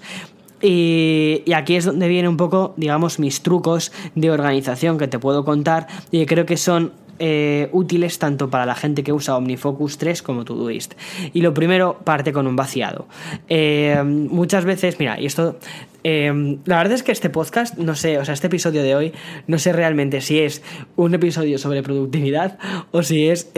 [0.61, 5.19] Y, y, aquí es donde vienen un poco, digamos, mis trucos de organización que te
[5.19, 9.97] puedo contar y creo que son eh, útiles tanto para la gente que usa OmniFocus
[9.97, 10.93] 3 como Todoist.
[11.33, 13.07] Y lo primero parte con un vaciado.
[13.49, 15.57] Eh, muchas veces, mira, y esto
[16.03, 19.13] eh, la verdad es que este podcast, no sé, o sea, este episodio de hoy,
[19.47, 20.61] no sé realmente si es
[20.95, 22.57] un episodio sobre productividad
[22.91, 23.51] o si es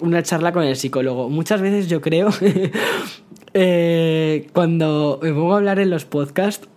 [0.00, 1.28] una charla con el psicólogo.
[1.28, 2.30] Muchas veces yo creo,
[4.52, 6.68] cuando me pongo a hablar en los podcasts,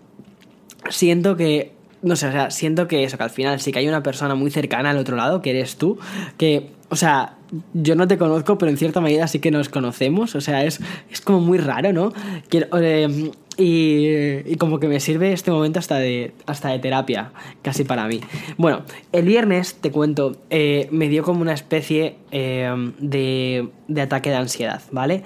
[0.89, 1.74] siento que
[2.06, 4.36] no sé, o sea, siento que eso, que al final sí que hay una persona
[4.36, 5.98] muy cercana al otro lado, que eres tú,
[6.38, 7.34] que, o sea,
[7.74, 10.80] yo no te conozco, pero en cierta medida sí que nos conocemos, o sea, es,
[11.10, 12.13] es como muy raro, ¿no?
[12.52, 17.32] Eh, y, como que me sirve este momento hasta de, hasta de terapia,
[17.63, 18.22] casi para mí.
[18.58, 24.30] Bueno, el viernes, te cuento, eh, me dio como una especie eh, de, de, ataque
[24.30, 25.24] de ansiedad, ¿vale?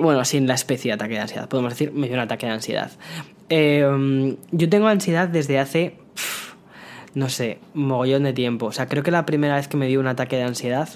[0.00, 2.52] bueno, sin la especie de ataque de ansiedad, podemos decir, me dio un ataque de
[2.52, 2.92] ansiedad.
[3.48, 5.94] Em, yo tengo ansiedad desde hace,
[7.14, 8.66] no sé, mogollón de tiempo.
[8.66, 10.88] O sea, creo que la primera vez que me dio un ataque de ansiedad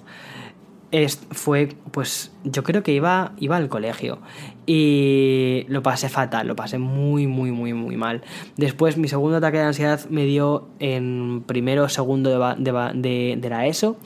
[0.92, 4.18] es, fue, pues, yo creo que iba, iba al colegio
[4.66, 8.22] y lo pasé fatal, lo pasé muy, muy, muy, muy mal.
[8.57, 13.66] Después mi segundo ataque de ansiedad me dio en primero o segundo de, de, la
[13.66, 13.96] ESO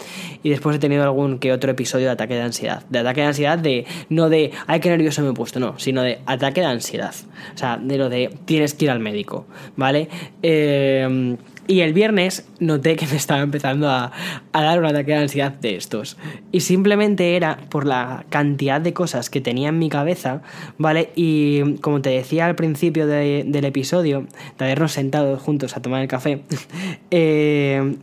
[0.42, 2.84] y después he tenido algún que otro episodio de ataque de ansiedad.
[2.88, 6.02] De ataque de ansiedad de, no de, ay, qué nervioso me he puesto, no, sino
[6.02, 7.14] de ataque de ansiedad.
[7.54, 10.08] O sea, de lo de tienes que ir al médico, ¿vale?
[10.42, 14.12] Eh, y el viernes noté que me estaba empezando a,
[14.52, 16.16] dar un ataque de ansiedad de estos.
[16.52, 20.42] Y simplemente era por la cantidad de cosas que tenía en mi cabeza,
[20.78, 21.10] ¿vale?
[21.14, 24.26] Y como te decía al principio del episodio,
[24.58, 26.42] de habernos sentado juntos a tomar el café,
[27.10, 27.96] eh,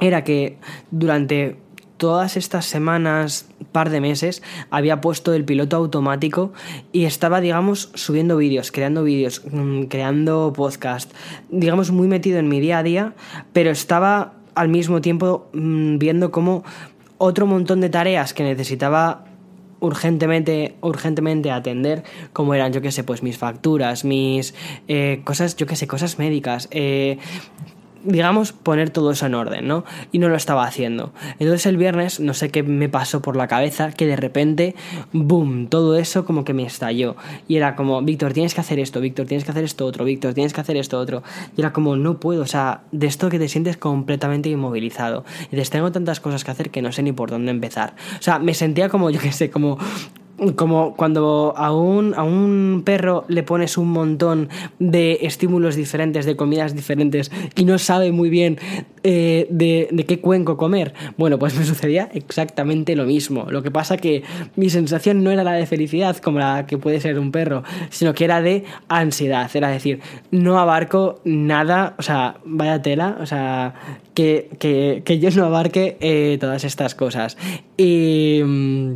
[0.00, 0.56] era que
[0.90, 1.56] durante
[2.04, 6.52] todas estas semanas, par de meses, había puesto el piloto automático
[6.92, 11.10] y estaba, digamos, subiendo vídeos, creando vídeos, mm, creando podcast,
[11.48, 13.14] digamos, muy metido en mi día a día,
[13.54, 16.62] pero estaba al mismo tiempo mm, viendo cómo
[17.16, 19.24] otro montón de tareas que necesitaba
[19.80, 22.02] urgentemente, urgentemente atender,
[22.34, 24.54] como eran, yo qué sé, pues mis facturas, mis
[24.88, 27.16] eh, cosas, yo qué sé, cosas médicas, eh,
[28.04, 29.84] digamos, poner todo eso en orden, ¿no?
[30.12, 31.12] Y no lo estaba haciendo.
[31.38, 34.74] Entonces el viernes, no sé qué me pasó por la cabeza, que de repente,
[35.12, 37.16] boom, todo eso como que me estalló.
[37.48, 40.34] Y era como, Víctor, tienes que hacer esto, Víctor, tienes que hacer esto otro, Víctor,
[40.34, 41.22] tienes que hacer esto otro.
[41.56, 45.24] Y era como, no puedo, o sea, de esto que te sientes completamente inmovilizado.
[45.46, 47.94] Y dices, tengo tantas cosas que hacer que no sé ni por dónde empezar.
[48.18, 49.78] O sea, me sentía como, yo qué sé, como
[50.56, 56.36] como cuando a un, a un perro le pones un montón de estímulos diferentes, de
[56.36, 58.58] comidas diferentes y no sabe muy bien
[59.02, 60.94] eh, de, de, qué cuenco comer.
[61.16, 63.46] Bueno, pues me sucedía exactamente lo mismo.
[63.50, 64.22] Lo que pasa que
[64.56, 68.14] mi sensación no era la de felicidad como la que puede ser un perro, sino
[68.14, 69.50] que era de ansiedad.
[69.54, 73.74] Era decir, no abarco nada, o sea, vaya tela, o sea,
[74.14, 77.36] que, que, que yo no abarque eh, todas estas cosas.
[77.76, 78.94] Y mm,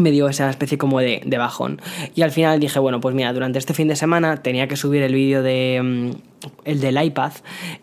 [0.00, 1.80] me dio esa especie como de, de, bajón.
[2.14, 5.02] Y al final dije, bueno, pues mira, durante este fin de semana tenía que subir
[5.02, 5.80] el vídeo de...
[5.82, 6.34] Mm,
[6.66, 7.32] el del iPad,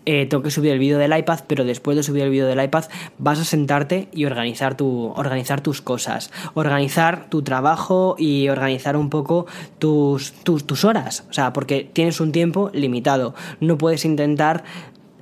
[0.05, 2.63] eh, tengo que subir el vídeo del iPad, pero después de subir el vídeo del
[2.63, 2.85] iPad
[3.17, 9.09] vas a sentarte y organizar, tu, organizar tus cosas, organizar tu trabajo y organizar un
[9.09, 9.47] poco
[9.79, 14.63] tus, tus, tus horas, o sea, porque tienes un tiempo limitado, no puedes intentar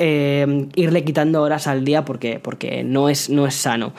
[0.01, 3.91] eh, irle quitando horas al día porque, porque no, es, no es sano.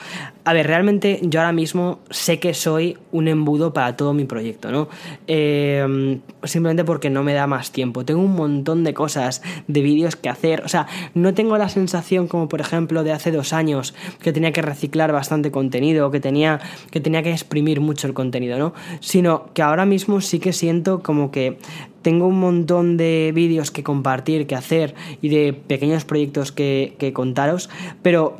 [0.43, 4.71] A ver, realmente yo ahora mismo sé que soy un embudo para todo mi proyecto,
[4.71, 4.89] ¿no?
[5.27, 8.05] Eh, simplemente porque no me da más tiempo.
[8.05, 10.63] Tengo un montón de cosas, de vídeos que hacer.
[10.65, 14.51] O sea, no tengo la sensación como por ejemplo de hace dos años que tenía
[14.51, 18.73] que reciclar bastante contenido, que tenía que, tenía que exprimir mucho el contenido, ¿no?
[18.99, 21.59] Sino que ahora mismo sí que siento como que
[22.01, 27.69] tengo un montón de vídeos que compartir, que hacer y de pequeños proyectos que contaros,
[28.01, 28.39] pero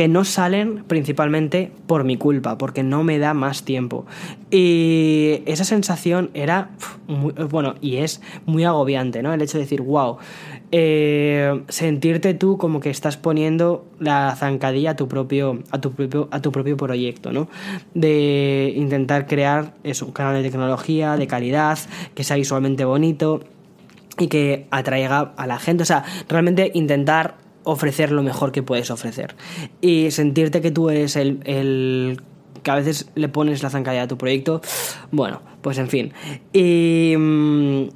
[0.00, 4.06] que no salen principalmente por mi culpa, porque no me da más tiempo.
[4.50, 6.70] Y esa sensación era,
[7.06, 9.34] muy, bueno, y es muy agobiante, ¿no?
[9.34, 10.16] El hecho de decir, wow,
[10.72, 16.28] eh, sentirte tú como que estás poniendo la zancadilla a tu propio, a tu propio,
[16.30, 17.50] a tu propio proyecto, ¿no?
[17.92, 21.78] De intentar crear eso, un canal de tecnología, de calidad,
[22.14, 23.42] que sea visualmente bonito
[24.18, 25.82] y que atraiga a la gente.
[25.82, 29.34] O sea, realmente intentar ofrecer lo mejor que puedes ofrecer.
[29.80, 32.20] Y sentirte que tú eres el, el
[32.62, 34.60] que a veces le pones la zancadilla a tu proyecto.
[35.10, 36.12] Bueno, pues en fin.
[36.52, 37.14] Y.
[37.16, 37.88] Mm,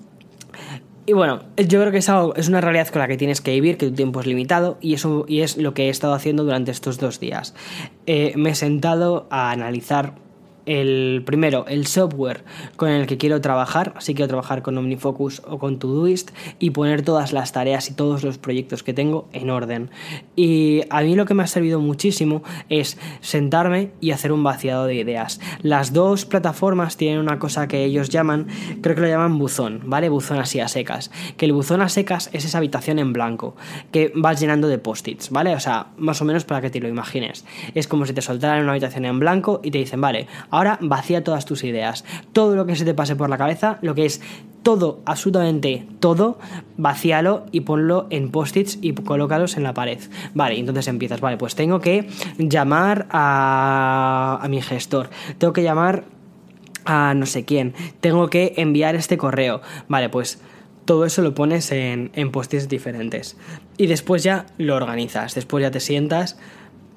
[1.07, 3.50] y bueno, yo creo que es, algo, es una realidad con la que tienes que
[3.50, 6.44] vivir, que tu tiempo es limitado, y eso y es lo que he estado haciendo
[6.44, 7.55] durante estos dos días.
[8.07, 10.14] Eh, me he sentado a analizar
[10.66, 12.44] el primero, el software
[12.77, 17.03] con el que quiero trabajar, así quiero trabajar con OmniFocus o con Todoist y poner
[17.03, 19.90] todas las tareas y todos los proyectos que tengo en orden.
[20.37, 24.87] Y a mí lo que me ha servido muchísimo es sentarme y hacer un vaciado
[24.87, 25.40] de ideas.
[25.62, 28.46] Las dos plataformas tienen una cosa que ellos llaman,
[28.81, 30.09] creo que lo llaman buzón, ¿vale?
[30.09, 31.11] Buzón así a secas.
[31.37, 33.57] Que el buzón a secas es esa habitación en blanco
[33.92, 35.55] que vas llenando de post-its, ¿vale?
[35.55, 37.44] O sea, más o menos para que te lo imagines.
[37.74, 41.25] Es como si te soltaran una habitación en blanco y te dicen, vale, Ahora vacía
[41.25, 42.05] todas tus ideas.
[42.33, 44.21] Todo lo que se te pase por la cabeza, lo que es
[44.62, 46.38] todo, absolutamente todo,
[46.77, 49.99] vacíalo y ponlo en post-its y colócalos en la pared.
[50.33, 56.05] Vale, entonces empiezas, vale, pues tengo que llamar a, a mi gestor, tengo que llamar
[56.85, 59.61] a no sé quién, tengo que enviar este correo.
[59.88, 60.40] Vale, pues
[60.85, 63.37] todo eso lo pones en, en post-its diferentes.
[63.77, 66.38] Y después ya lo organizas, después ya te sientas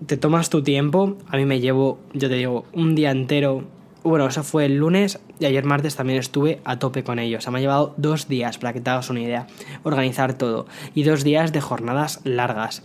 [0.05, 1.17] te tomas tu tiempo.
[1.27, 3.63] A mí me llevo, yo te digo, un día entero.
[4.03, 7.39] Bueno, eso fue el lunes y ayer martes también estuve a tope con ellos.
[7.39, 9.47] O sea, me ha llevado dos días, para que te hagas una idea,
[9.83, 10.65] organizar todo.
[10.95, 12.83] Y dos días de jornadas largas.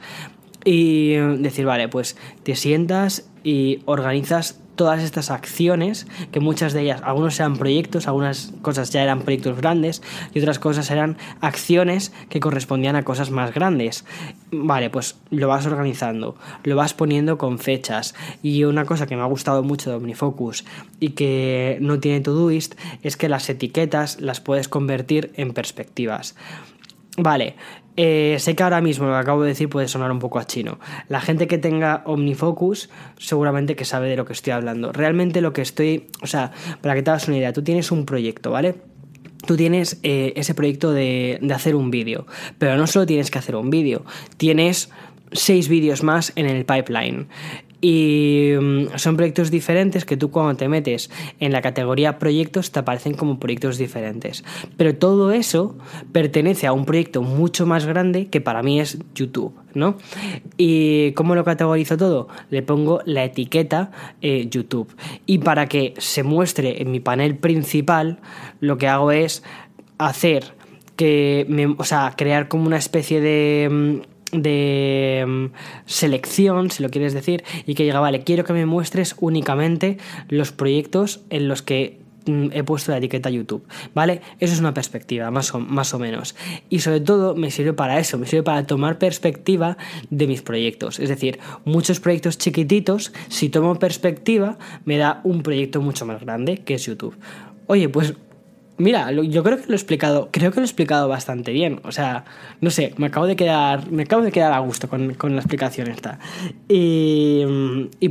[0.64, 7.00] Y decir, vale, pues te sientas y organizas todas estas acciones, que muchas de ellas,
[7.04, 10.02] algunos eran proyectos, algunas cosas ya eran proyectos grandes
[10.34, 14.04] y otras cosas eran acciones que correspondían a cosas más grandes.
[14.50, 18.14] Vale, pues lo vas organizando, lo vas poniendo con fechas.
[18.42, 20.64] Y una cosa que me ha gustado mucho de OmniFocus
[21.00, 26.34] y que no tiene Todoist es que las etiquetas las puedes convertir en perspectivas.
[27.18, 27.56] Vale,
[27.96, 30.46] eh, sé que ahora mismo lo que acabo de decir puede sonar un poco a
[30.46, 30.78] chino.
[31.08, 34.92] La gente que tenga OmniFocus seguramente que sabe de lo que estoy hablando.
[34.92, 38.06] Realmente lo que estoy, o sea, para que te hagas una idea, tú tienes un
[38.06, 38.76] proyecto, ¿vale?
[39.46, 42.26] Tú tienes eh, ese proyecto de, de hacer un vídeo,
[42.58, 44.04] pero no solo tienes que hacer un vídeo,
[44.38, 44.90] tienes
[45.32, 47.26] seis vídeos más en el pipeline.
[47.84, 52.78] Y mm, son proyectos diferentes que tú cuando te metes en la categoría proyectos te
[52.78, 54.44] aparecen como proyectos diferentes.
[54.76, 55.76] Pero todo eso
[56.12, 59.96] pertenece a un proyecto mucho más grande que para mí es YouTube, ¿no?
[60.56, 62.28] ¿Y cómo lo categorizo todo?
[62.50, 63.90] Le pongo la etiqueta
[64.20, 64.94] eh, YouTube.
[65.26, 68.20] Y para que se muestre en mi panel principal,
[68.60, 69.42] lo que hago es
[69.98, 70.54] hacer
[70.96, 75.46] que, o sea, crear como una especie de mm, de mm,
[75.86, 80.52] selección, si lo quieres decir, y que diga, vale, quiero que me muestres únicamente los
[80.52, 83.64] proyectos en los que mm, he puesto la etiqueta YouTube,
[83.94, 84.22] ¿vale?
[84.40, 86.34] Eso es una perspectiva, más o, más o menos.
[86.70, 89.76] Y sobre todo me sirve para eso, me sirve para tomar perspectiva
[90.10, 90.98] de mis proyectos.
[90.98, 96.58] Es decir, muchos proyectos chiquititos, si tomo perspectiva, me da un proyecto mucho más grande,
[96.58, 97.16] que es YouTube.
[97.66, 98.14] Oye, pues
[98.82, 101.78] Mira, yo creo que lo he explicado, creo que lo he explicado bastante bien.
[101.84, 102.24] O sea,
[102.60, 105.86] no sé, me acabo de quedar, me acabo de quedar a gusto con, la explicación
[105.86, 106.18] esta.
[106.68, 107.44] Y,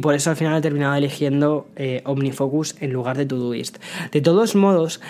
[0.01, 3.79] por eso al final he terminado eligiendo eh, OmniFocus en lugar de Todoist.
[4.13, 5.01] De todos modos,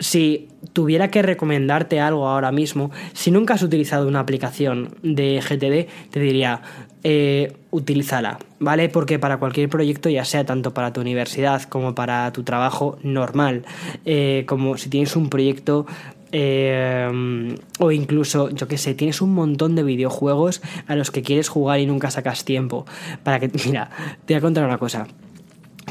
[0.00, 6.10] si tuviera que recomendarte algo ahora mismo, si nunca has utilizado una aplicación de GTD,
[6.10, 6.62] te diría,
[7.04, 8.88] eh, utilízala, ¿vale?
[8.88, 13.64] Porque para cualquier proyecto, ya sea tanto para tu universidad como para tu trabajo normal,
[14.04, 15.86] eh, como si tienes un proyecto
[16.32, 21.48] eh, o incluso, yo que sé, tienes un montón de videojuegos a los que quieres
[21.48, 22.86] jugar y nunca sacas tiempo.
[23.22, 23.90] Para que, mira,
[24.26, 25.06] te voy a contar una cosa.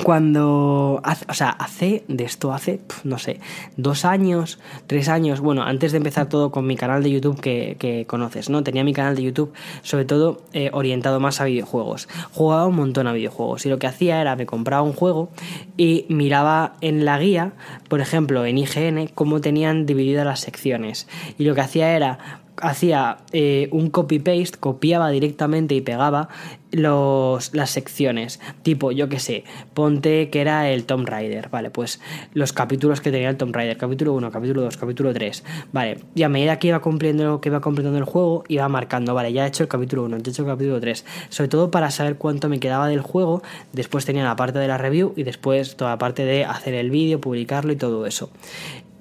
[0.03, 3.39] Cuando, o sea, hace de esto, hace, no sé,
[3.75, 8.05] dos años, tres años, bueno, antes de empezar todo con mi canal de YouTube que,
[8.07, 8.63] conoces, ¿no?
[8.63, 12.07] Tenía mi canal de YouTube sobre todo eh, orientado más a videojuegos.
[12.31, 15.29] Jugaba un montón a videojuegos y lo que hacía era me compraba un juego
[15.77, 17.53] y miraba en la guía,
[17.87, 21.07] por ejemplo, en IGN, cómo tenían divididas las secciones.
[21.37, 26.29] Y lo que hacía era hacía eh, un copy-paste, copiaba directamente y pegaba
[26.71, 28.39] los, las secciones.
[28.63, 29.43] Tipo, yo que sé,
[29.73, 31.71] ponte que era el Tomb Raider, ¿vale?
[31.71, 31.99] Pues
[32.33, 35.99] los capítulos que tenía el Tomb Raider, capítulo 1, capítulo 2, capítulo 3, ¿vale?
[36.15, 39.33] Y a medida que iba cumpliendo, que iba completando el juego, iba marcando, ¿vale?
[39.33, 41.05] Ya he hecho el capítulo 1, ya he hecho el capítulo 3.
[41.29, 43.41] Sobre todo para saber cuánto me quedaba del juego.
[43.73, 46.91] Después tenía la parte de la review y después toda la parte de hacer el
[46.91, 48.29] vídeo, publicarlo y todo eso.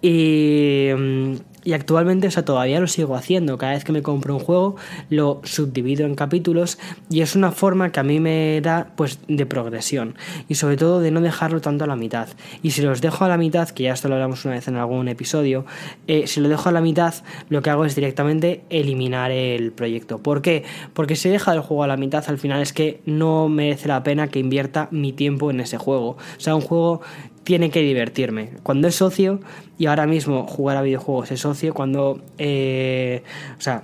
[0.01, 1.35] Y mm,
[1.69, 3.59] y actualmente, o sea, todavía lo sigo haciendo.
[3.59, 4.77] Cada vez que me compro un juego,
[5.11, 6.79] lo subdivido en capítulos
[7.11, 10.15] y es una forma que a mí me da, pues, de progresión.
[10.49, 12.29] Y sobre todo de no dejarlo tanto a la mitad.
[12.63, 14.77] Y si los dejo a la mitad, que ya esto lo hablamos una vez en
[14.77, 15.67] algún episodio,
[16.07, 17.13] eh, si lo dejo a la mitad,
[17.51, 20.23] lo que hago es directamente eliminar el proyecto.
[20.23, 20.65] ¿Por qué?
[20.95, 24.03] Porque si deja el juego a la mitad, al final es que no merece la
[24.03, 26.13] pena que invierta mi tiempo en ese juego.
[26.13, 27.03] O sea, un juego
[27.45, 28.51] tiene que divertirme.
[28.63, 29.41] Cuando es socio,
[29.79, 32.23] y ahora mismo jugar a videojuegos es socio, cuando...
[32.39, 33.23] Eh,
[33.57, 33.83] o sea,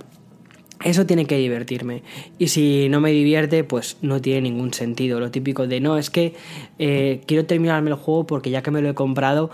[0.83, 2.03] eso tiene que divertirme.
[2.37, 5.19] Y si no me divierte, pues no tiene ningún sentido.
[5.19, 6.35] Lo típico de no, es que
[6.77, 9.49] eh, quiero terminarme el juego porque ya que me lo he comprado,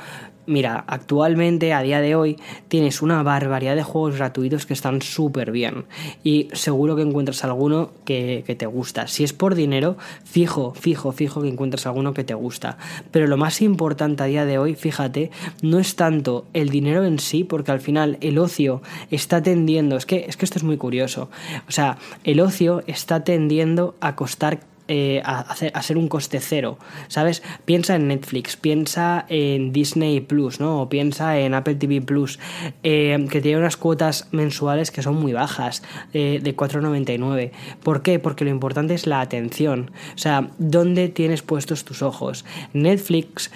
[0.51, 2.35] Mira, actualmente, a día de hoy,
[2.67, 5.85] tienes una barbaridad de juegos gratuitos que están súper bien.
[6.25, 9.07] Y seguro que encuentras alguno que, te gusta.
[9.07, 12.77] Si es por dinero, fijo, fijo, fijo que encuentras alguno que te gusta.
[13.11, 17.19] Pero lo más importante a día de hoy, fíjate, no es tanto el dinero en
[17.19, 19.95] sí, porque al final el ocio está tendiendo.
[19.95, 21.29] Es que, es que esto es muy curioso.
[21.69, 24.59] O sea, el ocio está tendiendo a costar
[24.93, 26.77] eh, a, hacer, a, ser un coste cero,
[27.07, 27.43] ¿sabes?
[27.63, 30.81] Piensa en Netflix, piensa en Disney Plus, ¿no?
[30.81, 32.39] O piensa en Apple TV Plus,
[32.83, 35.81] eh, que tiene unas cuotas mensuales que son muy bajas,
[36.13, 37.53] eh, de 4,99.
[37.81, 38.19] ¿Por qué?
[38.19, 42.43] Porque lo importante es la atención, o sea, ¿dónde tienes puestos tus ojos?
[42.73, 43.49] Netflix,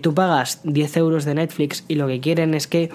[0.00, 2.88] tú pagas 10 euros de Netflix y lo que quieren es que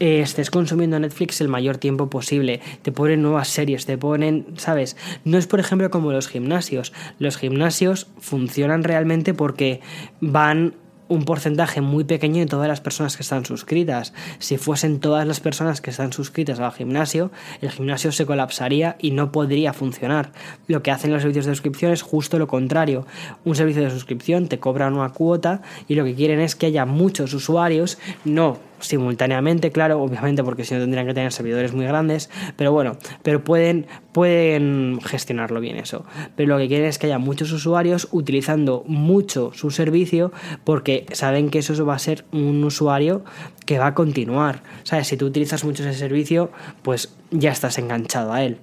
[0.00, 4.96] eh, estés consumiendo Netflix el mayor tiempo posible, te ponen nuevas series, te ponen, ¿sabes?
[5.24, 6.92] No es por ejemplo como los gimnasios.
[7.18, 9.80] Los gimnasios funcionan realmente porque
[10.20, 10.74] van
[11.08, 14.12] un porcentaje muy pequeño de todas las personas que están suscritas.
[14.38, 17.30] Si fuesen todas las personas que están suscritas al gimnasio,
[17.60, 20.32] el gimnasio se colapsaría y no podría funcionar.
[20.66, 23.06] Lo que hacen los servicios de suscripción es justo lo contrario.
[23.44, 26.86] Un servicio de suscripción te cobra una cuota y lo que quieren es que haya
[26.86, 32.30] muchos usuarios, no simultáneamente, claro, obviamente porque si no tendrían que tener servidores muy grandes,
[32.56, 36.04] pero bueno, pero pueden, pueden gestionarlo bien eso.
[36.36, 40.32] Pero lo que quieren es que haya muchos usuarios utilizando mucho su servicio
[40.64, 43.24] porque saben que eso va a ser un usuario
[43.66, 44.62] que va a continuar.
[44.82, 45.08] ¿Sabes?
[45.08, 46.50] Si tú utilizas mucho ese servicio,
[46.82, 48.58] pues ya estás enganchado a él.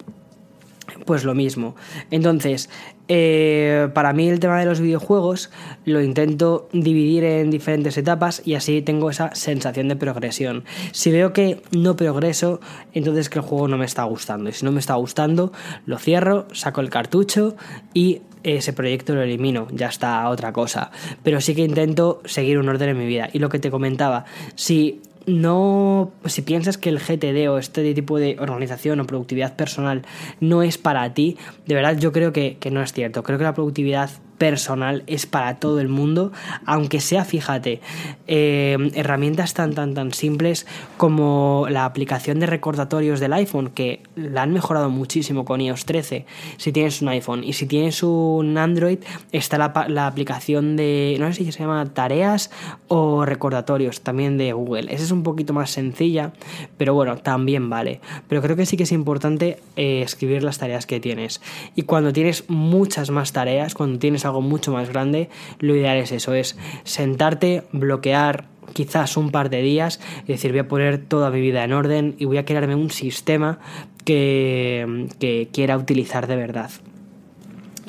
[1.06, 1.76] pues lo mismo.
[2.12, 2.70] Entonces,
[3.14, 5.50] eh, para mí el tema de los videojuegos
[5.84, 10.64] lo intento dividir en diferentes etapas y así tengo esa sensación de progresión.
[10.94, 12.62] Si veo que no progreso,
[12.94, 14.50] entonces que el juego no me está gustando.
[14.50, 15.52] Y si no me está gustando,
[15.86, 17.58] lo cierro, saco el cartucho
[17.94, 20.92] y ese proyecto lo elimino, ya está otra cosa.
[21.22, 23.30] Pero sí que intento seguir un orden en mi vida.
[23.34, 24.24] Y lo que te comentaba,
[24.56, 30.04] si no, si piensas que el GTD o este tipo de organización o productividad personal
[30.40, 33.24] no es para ti, de verdad yo creo que, que no es cierto.
[33.24, 34.10] Creo que la productividad
[34.42, 36.32] personal es para todo el mundo,
[36.66, 37.80] aunque sea, fíjate,
[38.26, 40.66] eh, herramientas tan, tan, tan simples
[40.98, 46.26] como la aplicación de recordatorios del iPhone, que la han mejorado muchísimo con iOS 13,
[46.58, 48.98] si tienes un iPhone, y si tienes un Android,
[49.32, 52.50] está la, la aplicación de, no sé si se llama tareas
[52.88, 54.92] o recordatorios, también de Google.
[54.92, 56.34] Esa es un poquito más sencilla,
[56.78, 58.02] pero bueno, también vale.
[58.28, 61.42] Pero creo que sí que es importante eh, escribir las tareas que tienes.
[61.76, 65.30] Y cuando tienes muchas más tareas, cuando tienes algo mucho más grande,
[65.60, 70.60] lo ideal es eso, es sentarte, bloquear quizás un par de días y decir voy
[70.60, 73.60] a poner toda mi vida en orden y voy a crearme un sistema
[74.06, 76.72] que, que quiera utilizar de verdad.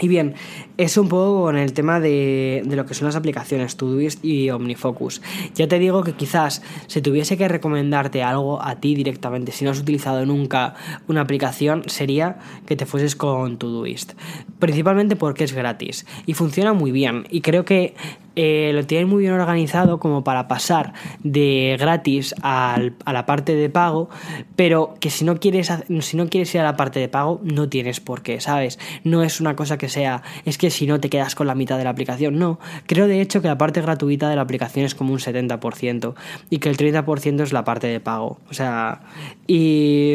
[0.00, 0.34] Y bien,
[0.82, 4.50] es un poco con el tema de, de, lo que son las aplicaciones Todoist y
[4.50, 5.22] OmniFocus.
[5.54, 9.70] Ya te digo que quizás si tuviese que recomendarte algo a ti directamente, si no
[9.70, 10.74] has utilizado nunca
[11.06, 14.14] una aplicación, sería que te fueses con Todoist.
[14.58, 17.26] Principalmente porque es gratis y funciona muy bien.
[17.30, 17.94] Y creo que
[18.34, 23.68] eh, lo tienen muy bien organizado como para pasar de gratis a la parte de
[23.68, 24.08] pago,
[24.56, 25.70] pero que si no, quieres,
[26.00, 28.78] si no quieres ir a la parte de pago, no tienes por qué, ¿sabes?
[29.04, 31.78] No es una cosa que sea, es que si no te quedas con la mitad
[31.78, 32.58] de la aplicación, no.
[32.86, 36.14] Creo de hecho que la parte gratuita de la aplicación es como un 70%
[36.50, 38.38] y que el 30% es la parte de pago.
[38.50, 39.02] O sea,
[39.46, 40.14] y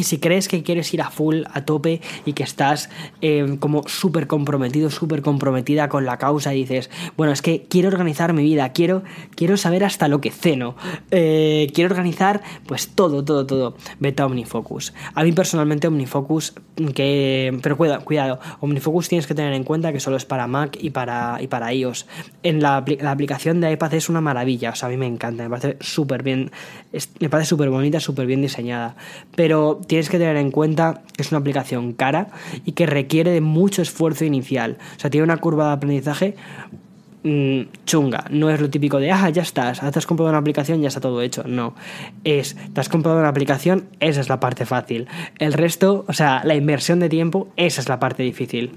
[0.00, 2.88] y si crees que quieres ir a full, a tope y que estás
[3.20, 6.88] eh, como súper comprometido, súper comprometida con la causa y dices,
[7.18, 9.02] bueno, es que quiero organizar mi vida, quiero,
[9.34, 10.74] quiero saber hasta lo que ceno,
[11.10, 14.94] eh, quiero organizar pues todo, todo, todo, vete a Omnifocus.
[15.14, 16.54] A mí personalmente Omnifocus,
[16.94, 20.78] que, pero cuidado, cuidado, Omnifocus tienes que tener en cuenta que solo es para Mac
[20.80, 22.06] y para, y para iOS.
[22.42, 25.42] En la, la aplicación de iPad es una maravilla, o sea, a mí me encanta,
[25.42, 26.50] me parece súper bien,
[27.18, 28.96] me parece súper bonita, súper bien diseñada,
[29.36, 32.28] pero tienes que tener en cuenta que es una aplicación cara
[32.64, 34.78] y que requiere de mucho esfuerzo inicial.
[34.96, 36.36] O sea, tiene una curva de aprendizaje
[37.24, 38.24] mmm, chunga.
[38.30, 41.00] No es lo típico de, ah, ya estás, te has comprado una aplicación, ya está
[41.00, 41.42] todo hecho.
[41.42, 41.74] No.
[42.22, 45.08] Es, te has comprado una aplicación, esa es la parte fácil.
[45.40, 48.70] El resto, o sea, la inversión de tiempo, esa es la parte difícil.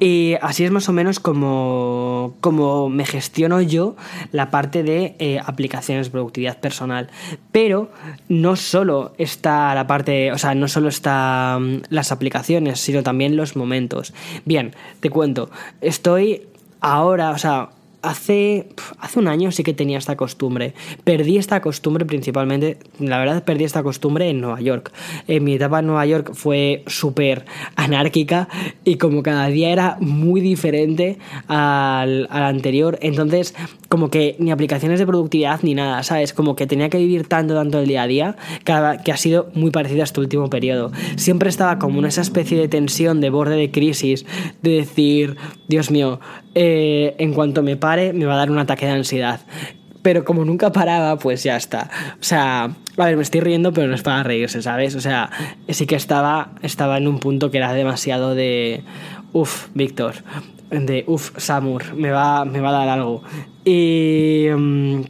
[0.00, 3.96] Y así es más o menos como, como me gestiono yo
[4.30, 7.08] la parte de eh, aplicaciones de productividad personal.
[7.50, 7.90] Pero
[8.28, 13.56] no solo está la parte, o sea, no solo están las aplicaciones, sino también los
[13.56, 14.14] momentos.
[14.44, 16.46] Bien, te cuento, estoy
[16.80, 17.70] ahora, o sea,
[18.02, 18.68] hace,
[18.98, 20.74] hace un año sí que tenía esta costumbre.
[21.04, 24.92] Perdí esta costumbre principalmente, la verdad perdí esta costumbre en Nueva York.
[25.26, 27.44] En mi etapa en Nueva York fue súper
[27.76, 28.48] anárquica
[28.84, 32.98] y como cada día era muy diferente al, al, anterior.
[33.02, 33.54] Entonces,
[33.88, 36.32] como que ni aplicaciones de productividad ni nada, ¿sabes?
[36.32, 39.70] Como que tenía que vivir tanto, tanto el día a día que ha sido muy
[39.70, 40.92] parecido a este último periodo.
[41.16, 44.26] Siempre estaba como en esa especie de tensión, de borde de crisis,
[44.62, 45.36] de decir,
[45.68, 46.20] Dios mío,
[46.54, 49.40] eh, en cuanto me pare me va a dar un ataque de ansiedad.
[50.02, 51.90] Pero como nunca paraba, pues ya está.
[52.20, 54.94] O sea, a ver, me estoy riendo, pero no es para reírse, ¿sabes?
[54.94, 55.30] O sea,
[55.68, 58.82] sí que estaba, estaba en un punto que era demasiado de...
[59.32, 60.14] Uf, Víctor.
[60.70, 63.22] De, uf, Samur, me va, me va a dar algo.
[63.64, 64.48] Y...
[64.50, 65.04] Um,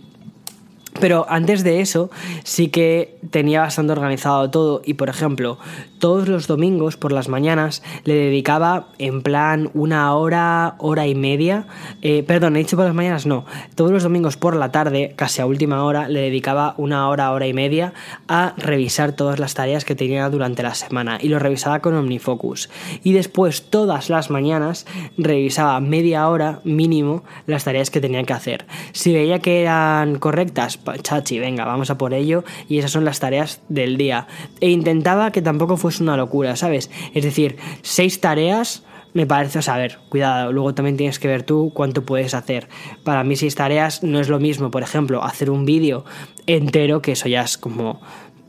[1.01, 2.11] pero antes de eso
[2.45, 5.59] sí que tenía bastante organizado todo y por ejemplo
[5.99, 11.67] todos los domingos por las mañanas le dedicaba en plan una hora, hora y media,
[12.03, 13.45] eh, perdón, he dicho por las mañanas no,
[13.75, 17.47] todos los domingos por la tarde, casi a última hora, le dedicaba una hora, hora
[17.47, 17.93] y media
[18.29, 22.71] a revisar todas las tareas que tenía durante la semana y lo revisaba con OmniFocus
[23.03, 24.87] y después todas las mañanas
[25.17, 28.67] revisaba media hora mínimo las tareas que tenía que hacer.
[28.93, 33.21] Si veía que eran correctas, chachi, venga, vamos a por ello y esas son las
[33.21, 34.27] tareas del día.
[34.61, 36.91] E intentaba que tampoco fuese una locura, ¿sabes?
[37.15, 38.83] Es decir, seis tareas
[39.15, 42.35] me parece, o sea, a ver, cuidado, luego también tienes que ver tú cuánto puedes
[42.35, 42.69] hacer.
[43.05, 46.05] Para mí seis tareas no es lo mismo, por ejemplo, hacer un vídeo
[46.47, 48.01] entero, que eso ya es como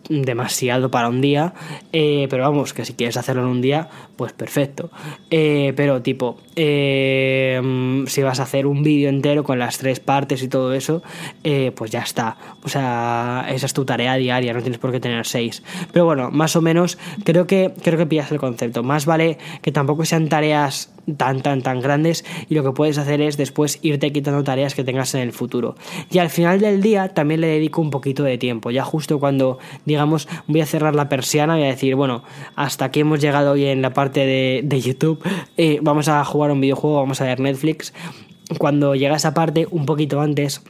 [0.09, 1.53] demasiado para un día,
[1.93, 3.87] eh, pero vamos, que si quieres hacerlo en un día,
[4.17, 4.89] pues perfecto.
[5.29, 10.43] Eh, pero tipo, eh, si vas a hacer un vídeo entero con las tres partes
[10.43, 11.01] y todo eso,
[11.45, 12.35] eh, pues ya está.
[12.63, 15.63] O sea, esa es tu tarea diaria, no tienes por qué tener seis.
[15.93, 18.83] Pero bueno, más o menos creo que, creo que pillas el concepto.
[18.83, 23.21] Más vale que tampoco sean tareas tan, tan, tan grandes y lo que puedes hacer
[23.21, 25.75] es después irte quitando tareas que tengas en el futuro.
[26.11, 29.59] Y al final del día también le dedico un poquito de tiempo, ya justo cuando,
[29.85, 32.23] digamos, voy a cerrar la persiana y a decir, bueno,
[32.55, 35.21] hasta aquí hemos llegado hoy en la parte de, YouTube,
[35.57, 37.93] eh, vamos a jugar un videojuego, vamos a ver Netflix.
[38.57, 40.63] Cuando llega esa parte, un poquito antes,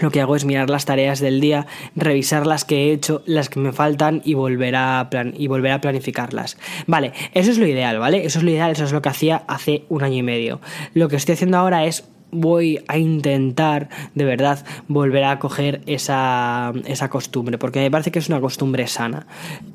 [0.00, 3.48] lo que hago es mirar las tareas del día, revisar las que he hecho, las
[3.48, 6.58] que me faltan y volver a, plan y volver a planificarlas.
[6.86, 8.24] Vale, eso es lo ideal, ¿vale?
[8.26, 10.60] Eso es lo ideal, eso es lo que hacía hace un año y medio.
[10.92, 16.72] Lo que estoy haciendo ahora es voy a intentar de verdad volver a coger esa,
[16.86, 19.26] esa costumbre, porque me parece que es una costumbre sana.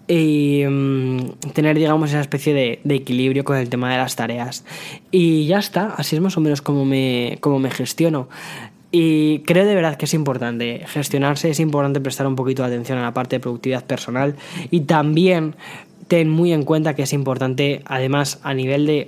[0.07, 4.65] Y mm, tener, digamos, esa especie de, equilibrio con el tema de las tareas.
[5.11, 8.27] Y ya está, así es más o menos como me, como me gestiono.
[8.91, 12.97] Y creo de verdad que es importante gestionarse, es importante prestar un poquito de atención
[12.97, 14.35] a la parte de productividad personal
[14.69, 15.55] y también
[16.09, 19.07] ten muy en cuenta que es importante, además, a nivel de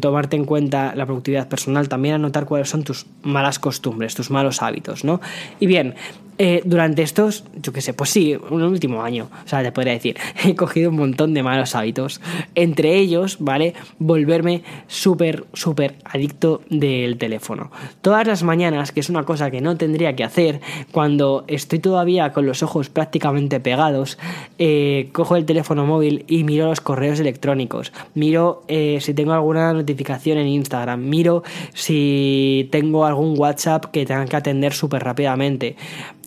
[0.00, 4.62] tomarte en cuenta la productividad personal, también anotar cuáles son tus malas costumbres, tus malos
[4.62, 5.20] hábitos, ¿no?
[5.60, 5.94] Y bien,
[6.38, 9.92] eh, durante estos, yo qué sé, pues sí, un último año, o sea, te podría
[9.92, 12.20] decir, he cogido un montón de malos hábitos.
[12.54, 13.74] Entre ellos, ¿vale?
[13.98, 17.70] Volverme súper, súper adicto del teléfono.
[18.00, 20.60] Todas las mañanas, que es una cosa que no tendría que hacer,
[20.90, 24.18] cuando estoy todavía con los ojos prácticamente pegados,
[24.58, 27.92] eh, cojo el teléfono móvil y miro los correos electrónicos.
[28.14, 31.00] Miro eh, si tengo alguna notificación en Instagram.
[31.00, 31.42] Miro
[31.74, 35.76] si tengo algún WhatsApp que tenga que atender súper rápidamente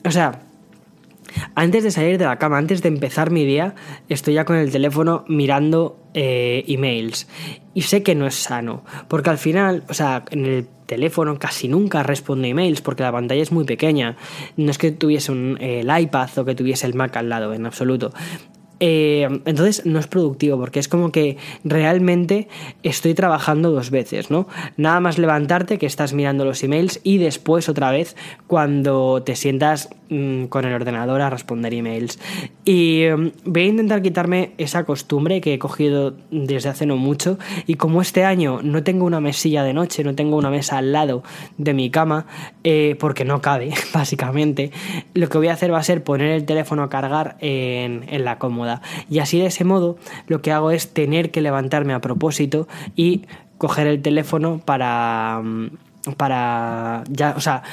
[0.06, 0.42] o sea,
[1.56, 3.76] antes de salir de la cama, antes de empezar mi día,
[4.10, 7.28] estoy ya con el teléfono mirando eh, emails.
[7.74, 11.68] Y sé que no es sano, porque al final, o sea, en el teléfono casi
[11.68, 14.16] nunca responde emails porque la pantalla es muy pequeña.
[14.56, 17.66] No es que tuviese un, el iPad o que tuviese el Mac al lado, en
[17.66, 18.14] absoluto.
[18.80, 22.50] Eh, entonces no es productivo porque es como que realmente
[22.84, 24.48] estoy trabajando dos veces, ¿no?
[24.76, 28.16] Nada más levantarte que estás mirando los emails y después otra vez
[28.48, 32.20] cuando te sientas mm, con el ordenador a responder emails.
[32.66, 37.38] Y mm, voy a intentar quitarme esa costumbre que he cogido desde hace no mucho
[37.68, 40.92] y como este año no tengo una mesilla de noche, no tengo una mesa al
[40.92, 41.24] lado
[41.58, 42.26] de mi cama,
[42.64, 44.72] eh, porque no cabe, básicamente,
[45.14, 48.26] lo que voy a hacer va a ser poner el teléfono a cargar en, en
[48.26, 48.38] la
[49.10, 49.98] y así de ese modo
[50.28, 53.24] lo que hago es tener que levantarme a propósito y
[53.58, 55.68] coger el teléfono para mm,
[56.18, 57.64] para ya, o sea,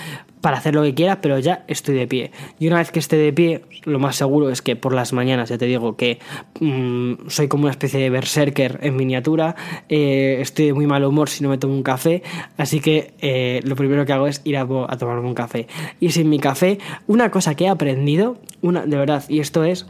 [0.40, 2.32] para hacer lo que quiera, pero ya estoy de pie.
[2.58, 5.50] Y una vez que esté de pie, lo más seguro es que por las mañanas,
[5.50, 6.18] ya te digo que
[6.60, 9.54] mm, soy como una especie de berserker en miniatura,
[9.88, 12.22] eh, estoy de muy mal humor si no me tomo un café,
[12.56, 15.68] así que eh, lo primero que hago es ir a, a, tomarme un café.
[16.00, 19.86] Y sin mi café, una cosa que he aprendido, una, de verdad, y esto es,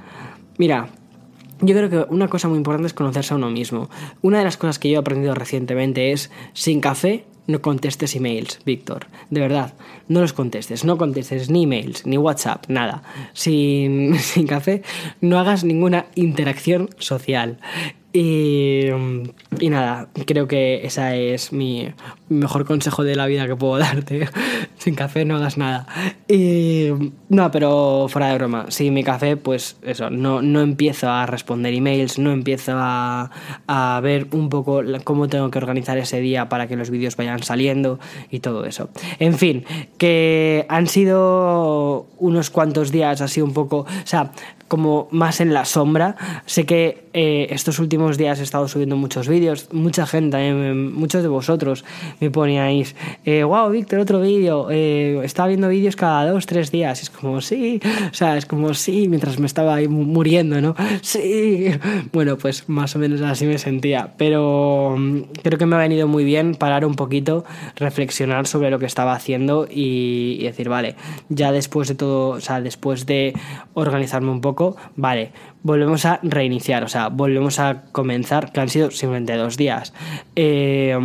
[0.63, 0.91] mira,
[1.61, 3.91] yo creo que una cosa muy importante es conocerse a uno mismo.
[4.21, 8.61] Una de las cosas que yo he aprendido recientemente es, sin café no contestes emails,
[8.65, 9.09] Víctor.
[9.29, 9.75] De verdad,
[10.07, 10.85] no los contestes.
[10.85, 13.03] No contestes ni emails, ni WhatsApp, nada.
[13.33, 14.85] Sin, sin café
[15.21, 17.59] no hagas ninguna interacción social.
[18.13, 18.89] Y,
[19.59, 21.89] y, nada, creo que ese es mi
[22.29, 24.29] mejor consejo de la vida que puedo darte.
[24.77, 25.87] Sin café no hagas nada.
[26.29, 26.91] Y
[27.31, 31.73] no, pero fuera de broma, sin mi café, pues eso, no, no empiezo a responder
[31.73, 33.31] emails, no empiezo a,
[33.67, 37.43] a ver un poco cómo tengo que organizar ese día para que los vídeos vayan
[37.43, 37.99] saliendo
[38.31, 38.91] y todo eso.
[39.21, 39.65] En fin,
[39.97, 44.33] que han sido unos cuantos días así un poco, o sea,
[44.73, 46.17] como más en la sombra.
[46.47, 51.21] Sé que eh, estos últimos días he estado subiendo muchos vídeos, mucha gente, eh, muchos
[51.21, 51.85] de vosotros
[52.21, 52.97] me poníais,
[53.27, 57.03] eh, wow, Víctor, otro vídeo, eh, estaba viendo vídeos cada dos, tres días.
[57.03, 60.75] es como, sí, o sea, es como, sí, mientras me estaba ahí muriendo, ¿no?
[61.03, 61.67] Sí.
[62.11, 66.09] Bueno, pues más o menos así me sentía, pero mm, creo que me ha venido
[66.09, 67.45] muy bien parar un poquito,
[67.77, 70.95] reflexionar sobre lo que estaba haciendo y, y decir, vale,
[71.29, 73.35] ya después de todo, o sea, después de
[73.75, 74.62] organizarme un poco,
[74.97, 75.33] vale,
[75.63, 79.93] volvemos a reiniciar, o sea, volvemos a comenzar, que han sido simplemente dos días.
[80.37, 80.97] Eh,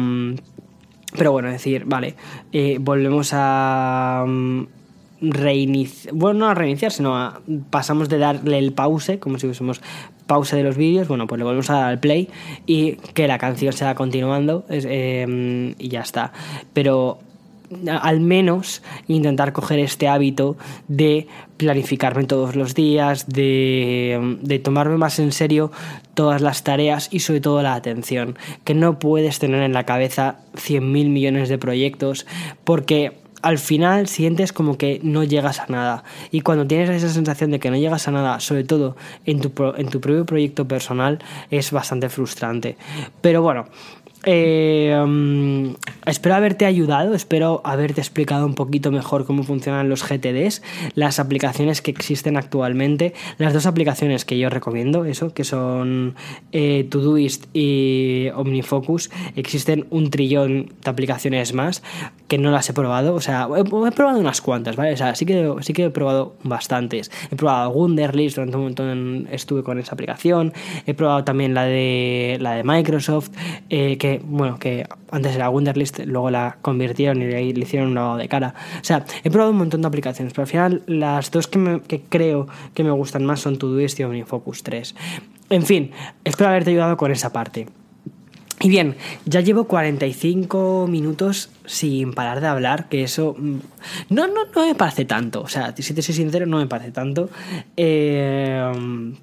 [1.15, 2.15] pero bueno, decir, vale,
[2.51, 4.63] eh, volvemos a mm,
[5.21, 9.81] reiniciar, bueno, no a reiniciar, sino a, pasamos de darle el pause, como si fuésemos
[10.27, 12.29] pause de los vídeos, bueno, pues le volvemos a dar al play
[12.65, 16.33] y que la canción sea continuando eh, y ya está.
[16.73, 17.19] Pero
[17.89, 20.57] al menos intentar coger este hábito
[20.87, 25.71] de planificarme todos los días, de, de, tomarme más en serio
[26.13, 30.39] todas las tareas y sobre todo la atención, que no puedes tener en la cabeza
[30.55, 32.25] 100.000 millones de proyectos
[32.63, 36.03] porque al final sientes como que no llegas a nada.
[36.31, 38.95] Y cuando tienes esa sensación de que no llegas a nada, sobre todo
[39.25, 41.19] en tu, en tu propio proyecto personal,
[41.51, 42.77] es bastante frustrante.
[43.21, 43.67] Pero bueno,
[44.23, 50.61] eh, mm, espero haberte ayudado, espero haberte explicado un poquito mejor cómo funcionan los GTDs,
[50.95, 56.15] las aplicaciones que existen actualmente, las dos aplicaciones que yo recomiendo, eso, que son
[56.51, 59.09] eh, Todoist y OmniFocus.
[59.35, 61.83] Existen un trillón de aplicaciones más
[62.27, 64.93] que no las he probado, o sea, he, probado unas cuantas, ¿vale?
[64.93, 67.11] O sea, sí que, sí que he probado bastantes.
[67.31, 70.53] He probado Wunderlist, durante un montón estuve con esa aplicación,
[70.85, 73.29] he probado también la de, la de Microsoft,
[73.69, 78.17] eh, que bueno, que antes era Wunderlist, luego la convirtieron y le hicieron un lavado
[78.17, 78.53] de cara.
[78.81, 82.47] O sea, he probado un montón de aplicaciones, pero al final las dos que, creo
[82.73, 84.95] que me gustan más son Todoist y OmniFocus 3.
[85.49, 85.91] En fin,
[86.23, 87.67] espero haberte ayudado con esa parte.
[88.59, 88.95] Y bien,
[89.25, 93.57] ya llevo 45 minutos sin parar de hablar, que eso mm,
[94.09, 95.41] no, no, no me parece tanto.
[95.41, 97.29] O sea, si te soy sincero, no me parece tanto.
[97.75, 99.13] Eh,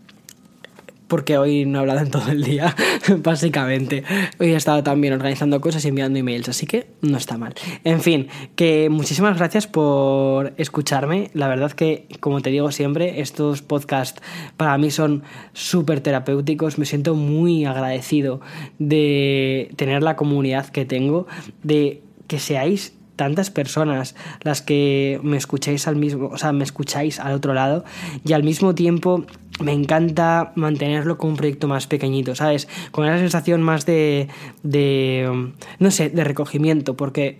[1.15, 2.75] porque hoy no he hablado en todo el día,
[3.19, 4.03] básicamente.
[4.41, 7.55] Hoy he estado también organizando cosas y enviando emails, así que no está mal.
[7.85, 11.31] En fin, que muchísimas gracias por escucharme.
[11.33, 14.21] La verdad que, como te digo siempre, estos podcasts
[14.57, 16.79] para mí son súper terapéuticos.
[16.79, 18.41] Me siento muy agradecido
[18.81, 21.29] de tener la comunidad que tengo,
[21.62, 27.21] de que seáis tantas personas las que me escucháis al mismo, o sea, me escucháis
[27.21, 27.85] al otro lado
[28.25, 29.25] y al mismo tiempo
[29.61, 32.69] me encanta mantenerlo como un proyecto más pequeñito, ¿sabes?
[32.91, 34.29] Con esa sensación más de,
[34.62, 37.39] de no sé, de recogimiento, porque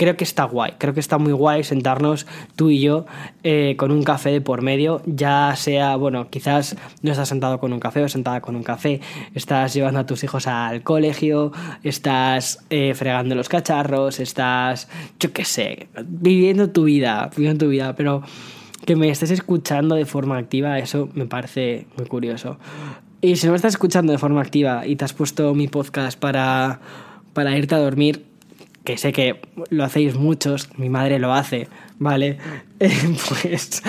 [0.00, 2.26] creo que está guay, creo que está muy guay sentarnos
[2.56, 3.04] tú y yo
[3.42, 7.74] eh, con un café de por medio, ya sea, bueno, quizás no estás sentado con
[7.74, 9.02] un café o sentada con un café,
[9.34, 14.88] estás llevando a tus hijos al colegio, estás eh, fregando los cacharros, estás,
[15.18, 18.22] yo qué sé, viviendo tu vida, viviendo tu vida, pero
[18.86, 22.56] que me estés escuchando de forma activa, eso me parece muy curioso.
[23.20, 26.18] Y si no me estás escuchando de forma activa y te has puesto mi podcast
[26.18, 26.80] para,
[27.34, 28.29] para irte a dormir,
[28.84, 31.68] que sé que lo hacéis muchos, mi madre lo hace,
[31.98, 32.38] ¿vale?
[32.78, 33.82] pues,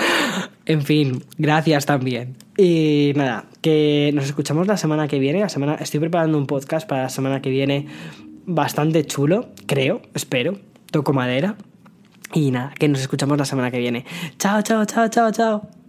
[0.66, 2.36] en fin, gracias también.
[2.56, 5.40] Y nada, que nos escuchamos la semana que viene.
[5.40, 7.86] La semana, estoy preparando un podcast para la semana que viene
[8.46, 10.58] bastante chulo, creo, espero.
[10.90, 11.56] Toco madera.
[12.34, 14.04] Y nada, que nos escuchamos la semana que viene.
[14.38, 15.81] Chao, chao, chao, chao, chao.